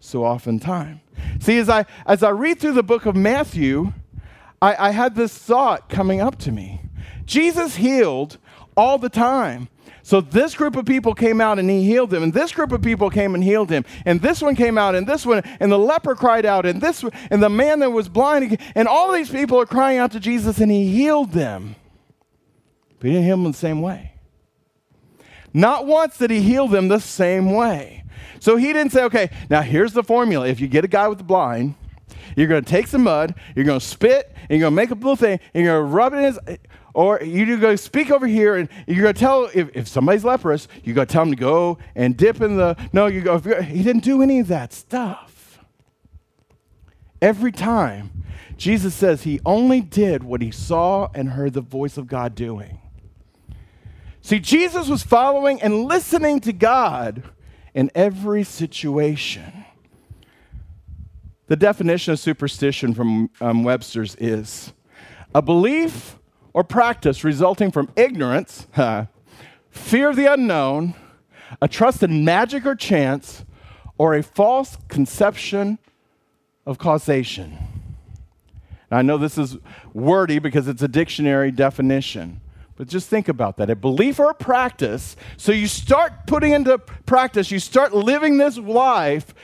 [0.00, 1.00] so oftentimes.
[1.38, 3.92] See, as I, as I read through the book of Matthew,
[4.60, 6.80] I, I had this thought coming up to me.
[7.24, 8.38] Jesus healed
[8.76, 9.68] all the time.
[10.02, 12.82] So this group of people came out and he healed them, and this group of
[12.82, 15.78] people came and healed him, and this one came out, and this one, and the
[15.78, 19.60] leper cried out, and this, and the man that was blind, and all these people
[19.60, 21.76] are crying out to Jesus, and he healed them.
[22.98, 24.14] But he didn't heal them the same way.
[25.52, 28.04] Not once did he heal them the same way.
[28.40, 30.48] So he didn't say, okay, now here's the formula.
[30.48, 31.74] If you get a guy with the blind,
[32.36, 34.90] you're going to take some mud, you're going to spit, and you're going to make
[34.90, 36.58] a little thing, and you're going to rub it in his,
[36.94, 40.24] or you're going to speak over here, and you're going to tell, if, if somebody's
[40.24, 43.38] leprous, you're going to tell him to go and dip in the, no, you go,
[43.38, 45.58] he didn't do any of that stuff.
[47.20, 48.24] Every time,
[48.56, 52.80] Jesus says he only did what he saw and heard the voice of God doing.
[54.22, 57.22] See, Jesus was following and listening to God
[57.74, 59.64] in every situation.
[61.46, 64.72] The definition of superstition from um, Webster's is
[65.34, 66.16] a belief
[66.52, 68.66] or practice resulting from ignorance,
[69.70, 70.94] fear of the unknown,
[71.60, 73.44] a trust in magic or chance,
[73.98, 75.78] or a false conception
[76.66, 77.58] of causation.
[78.90, 79.56] Now, I know this is
[79.92, 82.40] wordy because it's a dictionary definition.
[82.80, 85.14] But just think about that a belief or a practice.
[85.36, 89.34] So you start putting into practice, you start living this life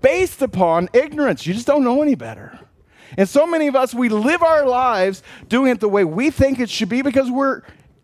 [0.00, 1.46] based upon ignorance.
[1.46, 2.58] You just don't know any better.
[3.18, 6.60] And so many of us, we live our lives doing it the way we think
[6.60, 7.60] it should be because we're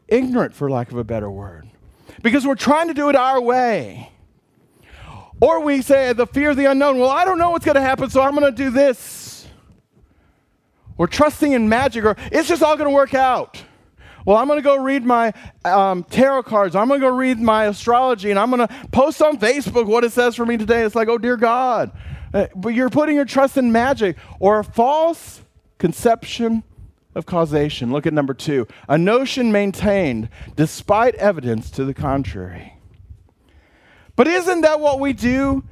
[0.07, 1.67] ignorant, for lack of a better word,
[2.23, 4.13] because we're trying to do it our way.
[5.41, 7.81] Or we say, the fear of the unknown, well, I don't know what's going to
[7.81, 9.47] happen, so I'm going to do this.
[10.99, 13.64] We're trusting in magic, or it's just all going to work out.
[14.25, 15.35] Well, I'm going to go read my
[15.65, 16.75] um, tarot cards.
[16.75, 20.05] I'm going to go read my astrology, and I'm going to post on Facebook what
[20.05, 20.83] it says for me today.
[20.83, 21.93] It's like, oh, dear God.
[22.33, 25.43] Uh, but you're putting your trust in magic or a false
[25.79, 26.65] conception
[27.15, 27.93] of causation.
[27.93, 32.75] Look at number two a notion maintained despite evidence to the contrary.
[34.17, 35.65] But isn't that what we do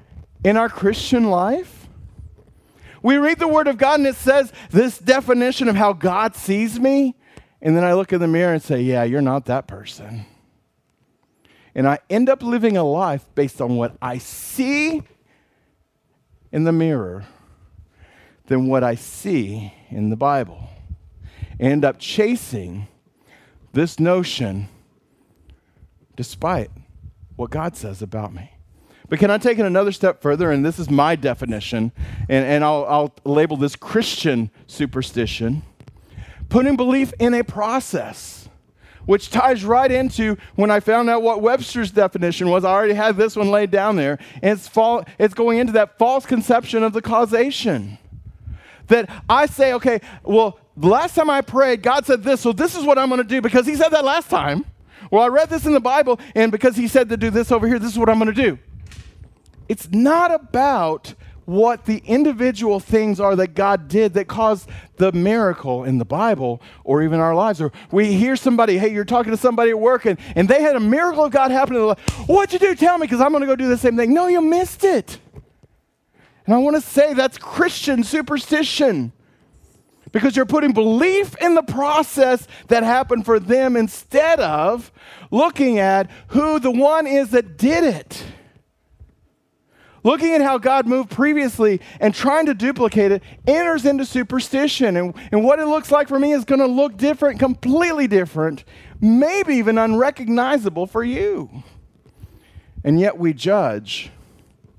[0.45, 1.89] in our Christian life?
[3.03, 6.79] We read the Word of God and it says this definition of how God sees
[6.79, 7.17] me.
[7.63, 10.27] And then I look in the mirror and say, Yeah, you're not that person.
[11.75, 15.03] And I end up living a life based on what I see
[16.51, 17.25] in the mirror
[18.47, 20.69] than what I see in the Bible.
[21.59, 22.89] I end up chasing
[23.73, 24.69] this notion
[26.17, 26.71] despite
[27.37, 28.51] what God says about me.
[29.09, 30.51] But can I take it another step further?
[30.51, 31.93] And this is my definition,
[32.29, 35.63] and, and I'll, I'll label this Christian superstition
[36.53, 38.47] putting belief in a process,
[39.07, 42.63] which ties right into when I found out what Webster's definition was.
[42.63, 45.99] I already had this one laid down there, and it's, fall, it's going into that
[45.99, 47.97] false conception of the causation.
[48.89, 52.85] That I say, okay, well, last time I prayed, God said this, so this is
[52.85, 54.67] what I'm going to do because He said that last time.
[55.11, 57.67] Well, I read this in the Bible, and because He said to do this over
[57.67, 58.59] here, this is what I'm going to do.
[59.71, 65.85] It's not about what the individual things are that God did that caused the miracle
[65.85, 67.61] in the Bible or even our lives.
[67.61, 70.77] Or we hear somebody, hey, you're talking to somebody at work and, and they had
[70.77, 71.77] a miracle of God happen.
[71.77, 72.75] And What'd you do?
[72.75, 74.15] Tell me, because I'm going to go do the same thing.
[74.15, 75.19] No, you missed it.
[76.47, 79.13] And I want to say that's Christian superstition
[80.11, 84.93] because you're putting belief in the process that happened for them instead of
[85.31, 88.25] looking at who the one is that did it
[90.03, 94.97] looking at how God moved previously and trying to duplicate it enters into superstition.
[94.97, 98.65] And, and what it looks like for me is going to look different, completely different,
[99.01, 101.63] maybe even unrecognizable for you.
[102.85, 104.11] And yet we judge.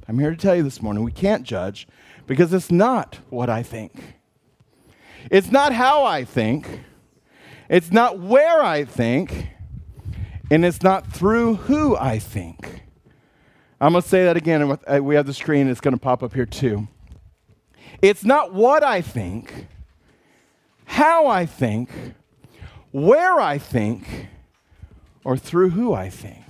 [0.08, 1.88] I'm here to tell you this morning we can't judge
[2.28, 4.16] because it's not what I think.
[5.32, 6.82] It's not how I think.
[7.70, 9.48] It's not where I think.
[10.52, 12.83] And it's not through who I think.
[13.84, 16.00] I'm going to say that again, and uh, we have the screen, it's going to
[16.00, 16.88] pop up here too.
[18.02, 19.68] It's not what I think,
[20.86, 21.90] how I think,
[22.92, 24.30] where I think,
[25.26, 26.46] or through who I think.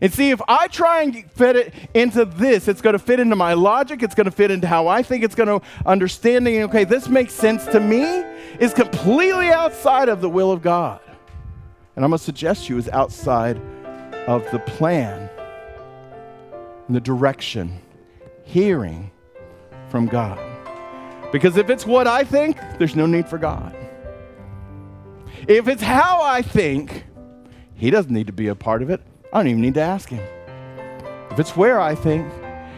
[0.00, 3.34] And see, if I try and fit it into this, it's going to fit into
[3.34, 4.04] my logic.
[4.04, 6.62] It's going to fit into how I think it's going to understanding.
[6.62, 8.04] Okay, this makes sense to me.
[8.60, 11.00] Is completely outside of the will of God,
[11.96, 13.60] and I'm going to suggest you is outside
[14.28, 15.28] of the plan,
[16.88, 17.80] and the direction,
[18.44, 19.10] hearing
[19.88, 20.40] from God.
[21.30, 23.76] Because if it's what I think, there's no need for God.
[25.46, 27.04] If it's how I think,
[27.74, 29.00] He doesn't need to be a part of it.
[29.32, 30.24] I don't even need to ask him.
[31.30, 32.30] If it's where I think,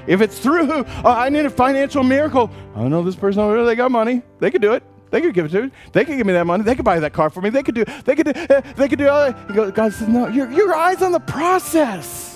[0.07, 2.51] if it's through who, oh, I need a financial miracle.
[2.75, 4.23] I know this person over there, they got money.
[4.41, 4.83] They could do it.
[5.11, 5.71] They could give it to me.
[5.93, 6.65] They could give me that money.
[6.65, 7.51] They could buy that car for me.
[7.51, 8.33] They could do, they could do,
[8.77, 9.75] they could do all that.
[9.75, 12.30] God says, no, your, your eyes on the process.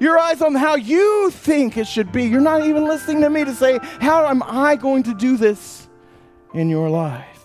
[0.00, 2.24] Your eyes on how you think it should be.
[2.24, 5.88] You're not even listening to me to say, how am I going to do this
[6.54, 7.44] in your life?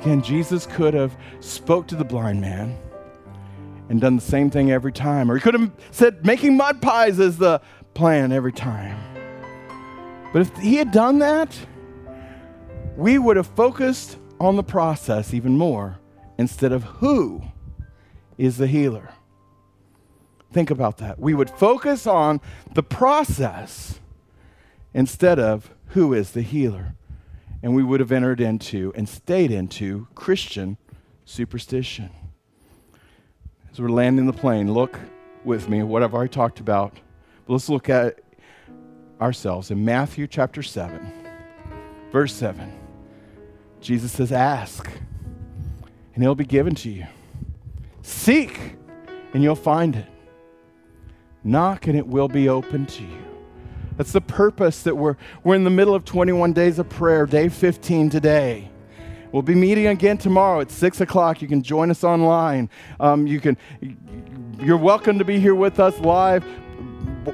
[0.00, 2.78] Again, Jesus could have spoke to the blind man
[3.88, 5.30] and done the same thing every time.
[5.30, 7.60] Or he could have said making mud pies is the
[7.94, 8.98] plan every time.
[10.32, 11.58] But if he had done that,
[12.96, 15.98] we would have focused on the process even more
[16.38, 17.42] instead of who
[18.38, 19.10] is the healer.
[20.56, 21.18] Think about that.
[21.18, 22.40] We would focus on
[22.72, 24.00] the process
[24.94, 26.94] instead of who is the healer.
[27.62, 30.78] And we would have entered into and stayed into Christian
[31.26, 32.08] superstition.
[33.70, 34.98] As we're landing the plane, look
[35.44, 36.94] with me what I've already talked about.
[37.46, 38.20] But let's look at
[39.20, 41.12] ourselves in Matthew chapter 7,
[42.10, 42.72] verse 7.
[43.82, 44.90] Jesus says, Ask,
[46.14, 47.06] and it'll be given to you.
[48.00, 48.58] Seek,
[49.34, 50.06] and you'll find it.
[51.46, 53.26] Knock, and it will be open to you.
[53.96, 57.48] That's the purpose that we're, we're in the middle of 21 days of prayer, day
[57.48, 58.70] 15 today.
[59.32, 61.40] We'll be meeting again tomorrow at 6 o'clock.
[61.40, 62.68] You can join us online.
[63.00, 63.56] Um, you can,
[64.60, 66.44] you're welcome to be here with us live.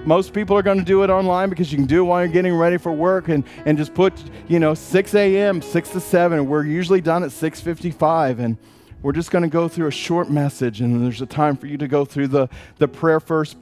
[0.06, 2.32] Most people are going to do it online because you can do it while you're
[2.32, 4.12] getting ready for work and, and just put,
[4.48, 6.46] you know, 6 a.m., 6 to 7.
[6.46, 8.56] We're usually done at 6.55 and
[9.02, 11.76] we're just going to go through a short message and there's a time for you
[11.76, 12.48] to go through the,
[12.78, 13.56] the prayer first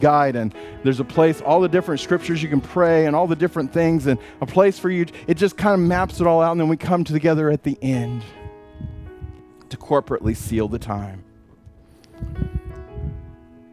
[0.00, 3.36] guide and there's a place all the different scriptures you can pray and all the
[3.36, 6.52] different things and a place for you it just kind of maps it all out
[6.52, 8.22] and then we come together at the end
[9.72, 11.24] to corporately seal the time.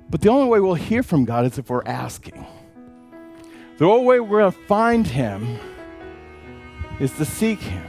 [0.10, 2.46] But the only way we'll hear from god is if we're asking.
[3.78, 5.60] The only way we're going to find him
[7.00, 7.89] is to seek him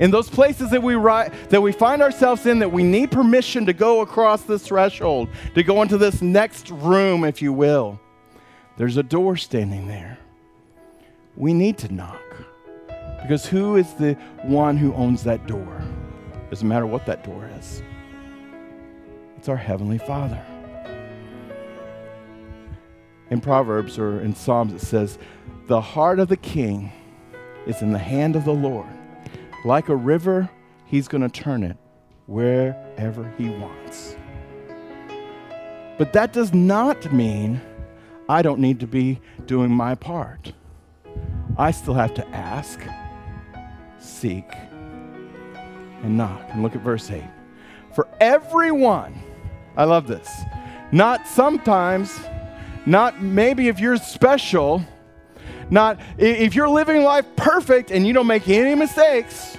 [0.00, 3.66] in those places that we, ri- that we find ourselves in that we need permission
[3.66, 8.00] to go across this threshold, to go into this next room, if you will,
[8.76, 10.18] there's a door standing there.
[11.36, 12.20] We need to knock.
[13.20, 15.82] Because who is the one who owns that door?
[16.50, 17.82] Doesn't matter what that door is.
[19.36, 20.42] It's our Heavenly Father.
[23.30, 25.18] In Proverbs or in Psalms, it says,
[25.66, 26.92] The heart of the king
[27.66, 28.86] is in the hand of the Lord
[29.64, 30.48] like a river,
[30.86, 31.76] He's going to turn it
[32.26, 34.16] wherever He wants.
[35.98, 37.60] But that does not mean
[38.28, 40.52] I don't need to be doing my part.
[41.56, 42.80] I still have to ask,
[43.98, 44.44] seek,
[46.02, 46.42] and knock.
[46.50, 47.22] And look at verse 8.
[47.94, 49.20] For everyone,
[49.76, 50.30] I love this,
[50.92, 52.20] not sometimes,
[52.86, 54.84] not maybe if you're special
[55.70, 59.56] not if you're living life perfect and you don't make any mistakes.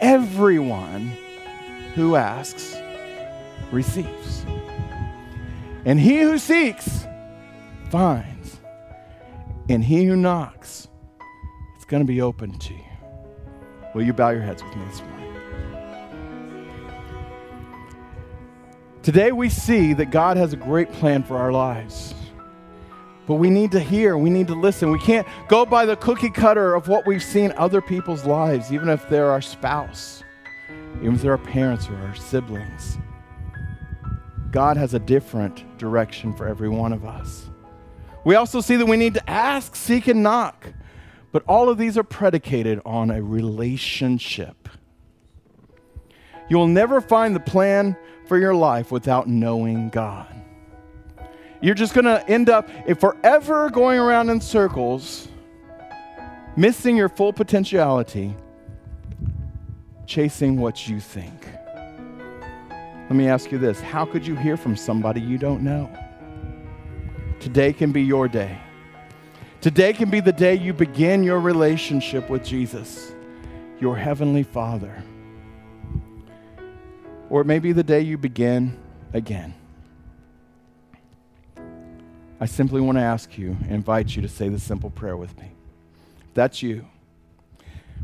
[0.00, 1.12] Everyone
[1.94, 2.76] who asks
[3.70, 4.44] receives.
[5.84, 7.06] And he who seeks
[7.90, 8.60] finds.
[9.68, 10.88] And he who knocks,
[11.76, 12.80] it's going to be open to you.
[13.94, 15.16] Will you bow your heads with me this morning?
[19.02, 22.14] Today we see that God has a great plan for our lives.
[23.30, 24.90] But we need to hear, we need to listen.
[24.90, 28.88] We can't go by the cookie cutter of what we've seen other people's lives, even
[28.88, 30.24] if they're our spouse,
[30.96, 32.98] even if they're our parents or our siblings.
[34.50, 37.48] God has a different direction for every one of us.
[38.24, 40.66] We also see that we need to ask, seek, and knock.
[41.30, 44.68] But all of these are predicated on a relationship.
[46.48, 50.26] You will never find the plan for your life without knowing God.
[51.60, 55.28] You're just going to end up forever going around in circles,
[56.56, 58.34] missing your full potentiality,
[60.06, 61.46] chasing what you think.
[62.70, 65.90] Let me ask you this How could you hear from somebody you don't know?
[67.40, 68.58] Today can be your day.
[69.60, 73.12] Today can be the day you begin your relationship with Jesus,
[73.78, 75.02] your Heavenly Father.
[77.28, 78.78] Or it may be the day you begin
[79.12, 79.54] again.
[82.40, 85.52] I simply want to ask you, invite you to say this simple prayer with me.
[86.26, 86.86] If that's you.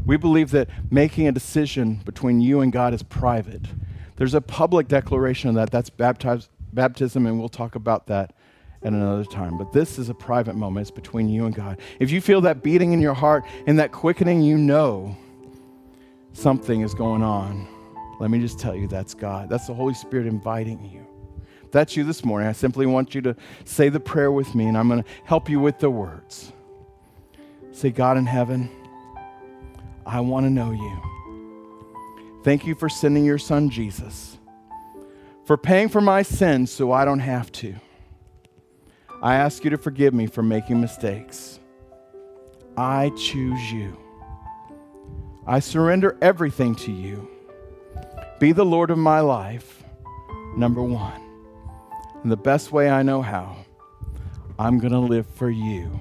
[0.04, 3.62] We believe that making a decision between you and God is private.
[4.16, 5.70] There's a public declaration of that.
[5.70, 8.34] That's baptism, and we'll talk about that
[8.82, 9.56] at another time.
[9.56, 10.82] But this is a private moment.
[10.82, 11.78] It's between you and God.
[11.98, 15.16] If you feel that beating in your heart and that quickening, you know
[16.34, 17.66] something is going on.
[18.20, 19.48] Let me just tell you that's God.
[19.48, 21.05] That's the Holy Spirit inviting you.
[21.76, 24.78] That's you this morning, I simply want you to say the prayer with me, and
[24.78, 26.50] I'm going to help you with the words.
[27.70, 28.70] Say, God in heaven,
[30.06, 32.40] I want to know you.
[32.44, 34.38] Thank you for sending your son Jesus,
[35.44, 37.74] for paying for my sins so I don't have to.
[39.22, 41.60] I ask you to forgive me for making mistakes.
[42.74, 43.98] I choose you.
[45.46, 47.28] I surrender everything to you.
[48.40, 49.84] Be the Lord of my life,
[50.56, 51.25] number one.
[52.24, 53.56] In the best way I know how,
[54.58, 56.00] I'm going to live for you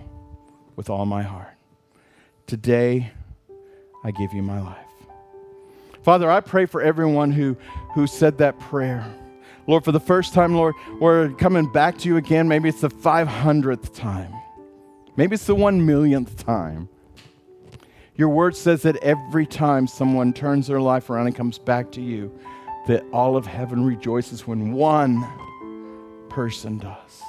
[0.75, 1.53] with all my heart.
[2.47, 3.11] Today,
[4.03, 4.77] I give you my life.
[6.03, 7.57] Father, I pray for everyone who,
[7.93, 9.05] who said that prayer.
[9.67, 12.47] Lord, for the first time, Lord, we're coming back to you again.
[12.47, 14.31] Maybe it's the 500th time.
[15.17, 16.89] Maybe it's the one millionth time.
[18.15, 22.01] Your word says that every time someone turns their life around and comes back to
[22.01, 22.37] you,
[22.87, 25.27] that all of heaven rejoices when one
[26.35, 27.23] person does.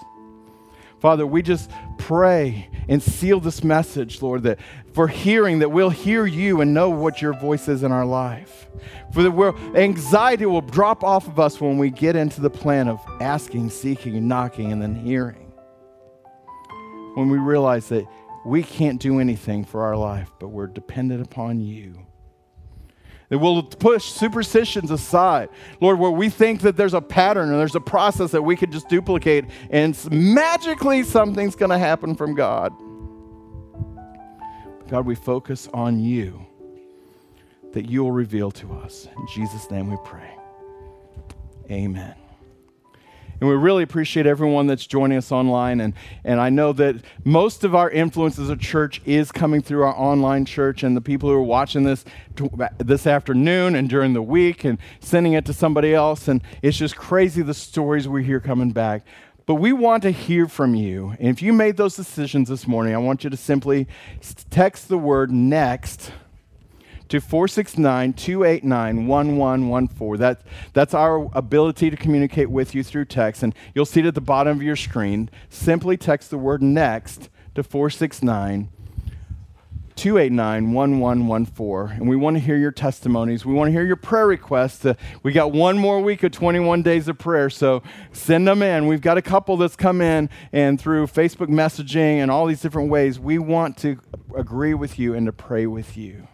[0.99, 4.59] Father, we just pray and seal this message, Lord, that
[4.95, 8.67] for hearing, that we'll hear you and know what your voice is in our life.
[9.13, 12.89] For that we'll, anxiety will drop off of us when we get into the plan
[12.89, 15.53] of asking, seeking, knocking, and then hearing.
[17.15, 18.09] When we realize that
[18.45, 22.05] we can't do anything for our life, but we're dependent upon you.
[23.29, 25.49] That we'll push superstitions aside.
[25.81, 28.71] Lord, where we think that there's a pattern and there's a process that we could
[28.71, 32.73] just duplicate and magically something's going to happen from God.
[34.89, 36.47] God, we focus on you,
[37.73, 39.09] that you will reveal to us.
[39.17, 40.31] In Jesus' name we pray.
[41.69, 42.15] Amen.
[43.41, 45.81] And we really appreciate everyone that's joining us online.
[45.81, 49.83] And, and I know that most of our influence as a church is coming through
[49.83, 52.05] our online church and the people who are watching this
[52.79, 56.29] this afternoon and during the week and sending it to somebody else.
[56.29, 59.05] And it's just crazy the stories we hear coming back.
[59.47, 61.15] But we want to hear from you.
[61.21, 63.87] And if you made those decisions this morning, I want you to simply
[64.51, 66.11] text the word next
[67.09, 70.21] to 469 289 1114.
[70.21, 70.43] That,
[70.73, 73.43] that's our ability to communicate with you through text.
[73.43, 75.31] And you'll see it at the bottom of your screen.
[75.49, 78.71] Simply text the word next to 469
[79.97, 81.97] 289 1114.
[81.99, 83.47] And we want to hear your testimonies.
[83.47, 84.85] We want to hear your prayer requests.
[84.85, 87.83] Uh, we got one more week of 21 days of prayer, so
[88.13, 88.87] send them in.
[88.87, 92.91] We've got a couple that's come in, and through Facebook messaging and all these different
[92.91, 93.99] ways, we want to
[94.37, 96.29] agree with you and to pray with you.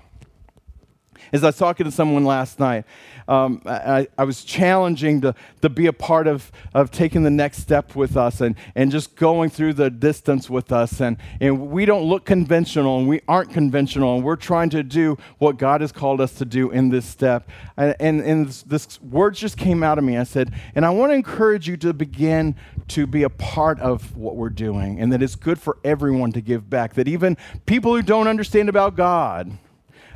[1.33, 2.85] As I was talking to someone last night,
[3.29, 7.59] um, I, I, was challenging to, to be a part of, of taking the next
[7.59, 11.01] step with us and, and just going through the distance with us.
[11.01, 15.17] And, and we don't look conventional and we aren't conventional, and we're trying to do
[15.39, 17.49] what God has called us to do in this step.
[17.77, 20.17] And, and, and this, this words just came out of me.
[20.17, 22.57] I said, and I want to encourage you to begin
[22.89, 26.41] to be a part of what we're doing, and that it's good for everyone to
[26.41, 26.95] give back.
[26.95, 29.59] That even people who don't understand about God,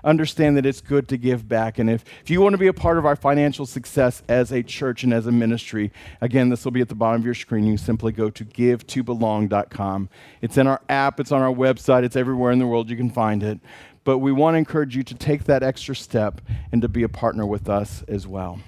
[0.07, 1.79] understand that it's good to give back.
[1.79, 4.63] And if, if you want to be a part of our financial success as a
[4.63, 7.67] church and as a ministry, again, this will be at the bottom of your screen.
[7.67, 10.09] You simply go to givetobelong.com.
[10.41, 13.11] It's in our app, it's on our website, it's everywhere in the world you can
[13.11, 13.59] find it.
[14.05, 16.41] But we want to encourage you to take that extra step
[16.71, 18.61] and to be a partner with us as well.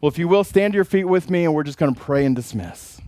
[0.00, 2.00] Well, if you will, stand to your feet with me and we're just going to
[2.00, 3.00] pray and dismiss.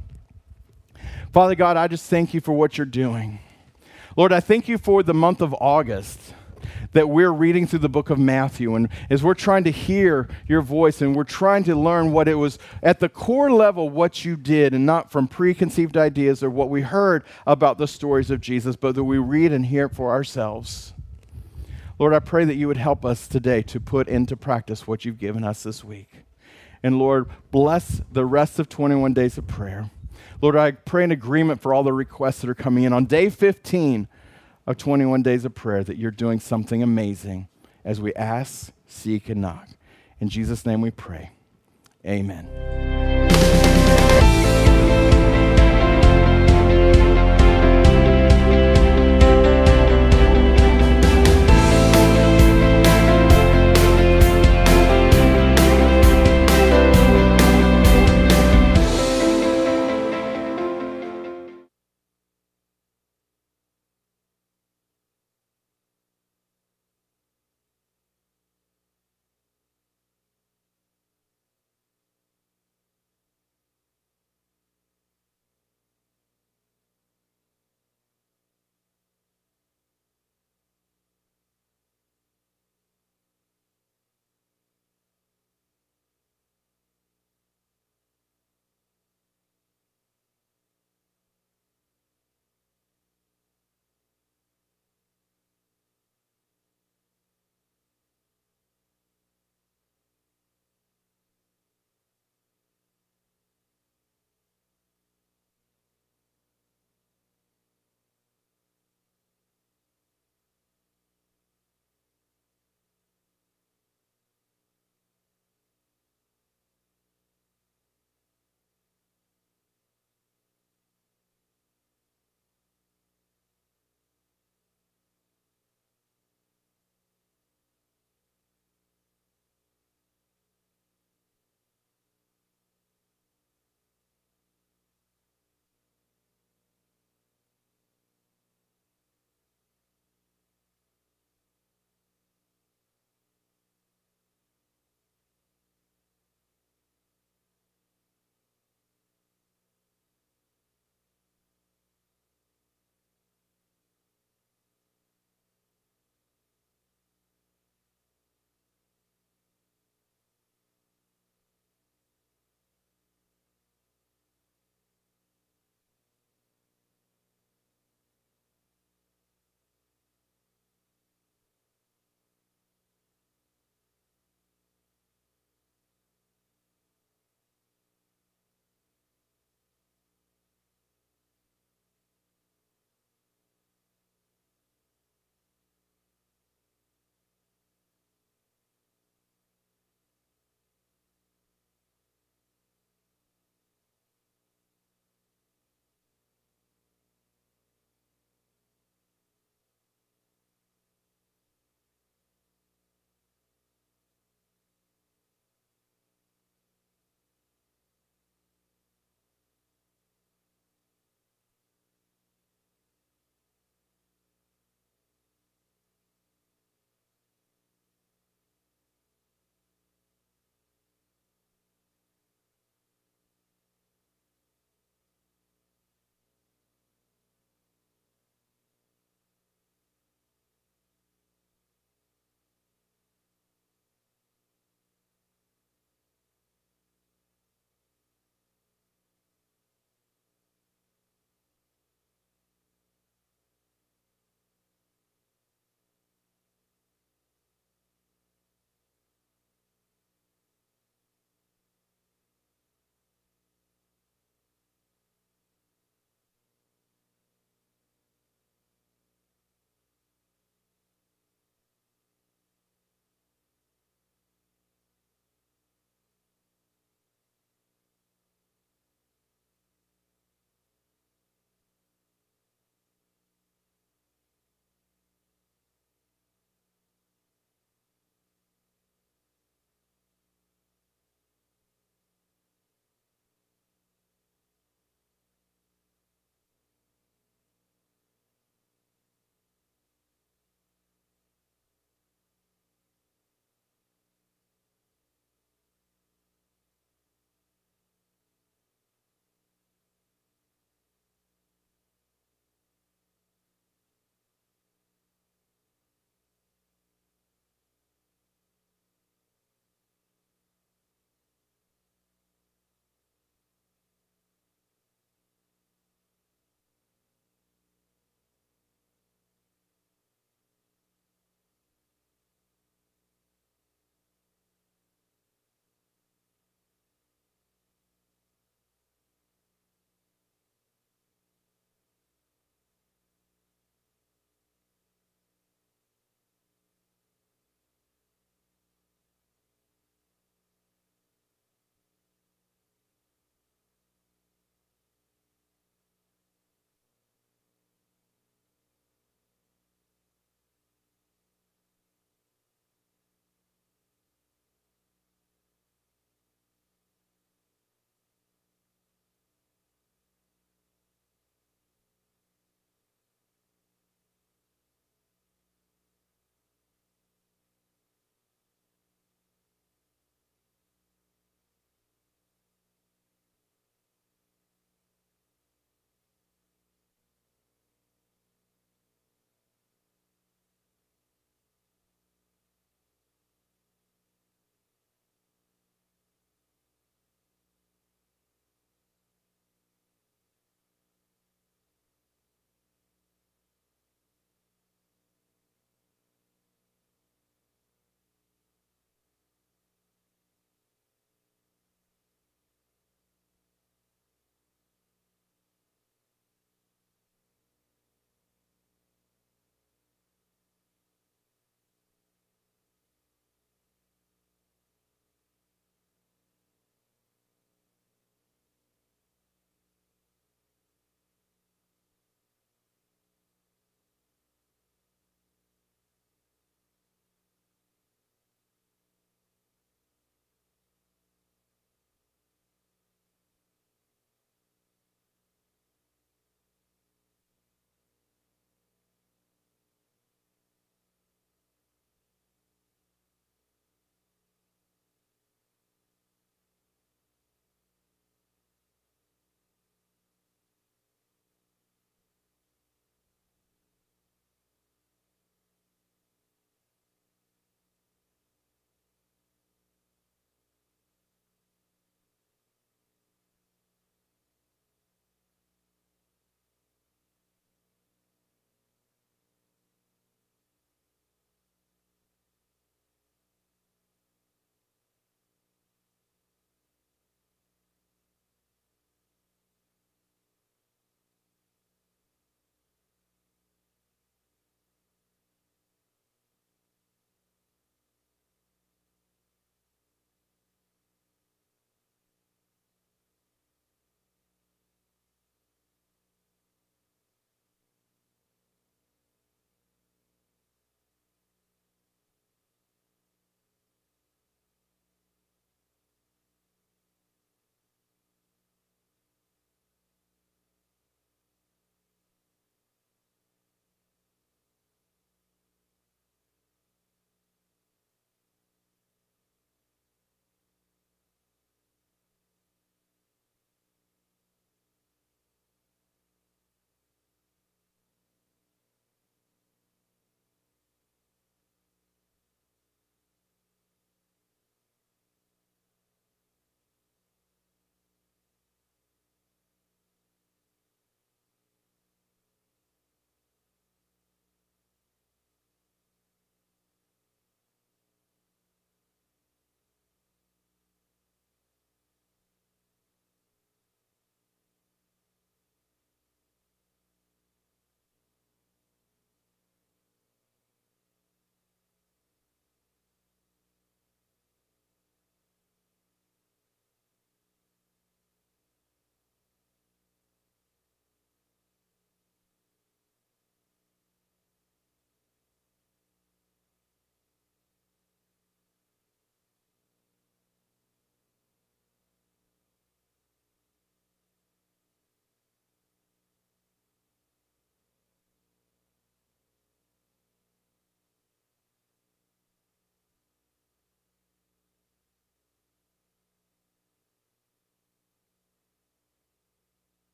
[1.33, 3.39] Father God, I just thank you for what you're doing.
[4.17, 6.35] Lord, I thank you for the month of August
[6.93, 8.75] that we're reading through the book of Matthew.
[8.75, 12.35] And as we're trying to hear your voice and we're trying to learn what it
[12.35, 16.71] was at the core level, what you did, and not from preconceived ideas or what
[16.71, 20.11] we heard about the stories of Jesus, but that we read and hear it for
[20.11, 20.93] ourselves.
[21.99, 25.19] Lord, I pray that you would help us today to put into practice what you've
[25.19, 26.11] given us this week.
[26.83, 29.91] And Lord, bless the rest of 21 days of prayer.
[30.41, 32.93] Lord, I pray in agreement for all the requests that are coming in.
[32.93, 34.09] On day 15,
[34.67, 37.49] of 21 days of prayer that you're doing something amazing
[37.85, 39.69] as we ask, seek, and knock.
[40.21, 41.31] In Jesus' name we pray.
[42.07, 43.22] Amen.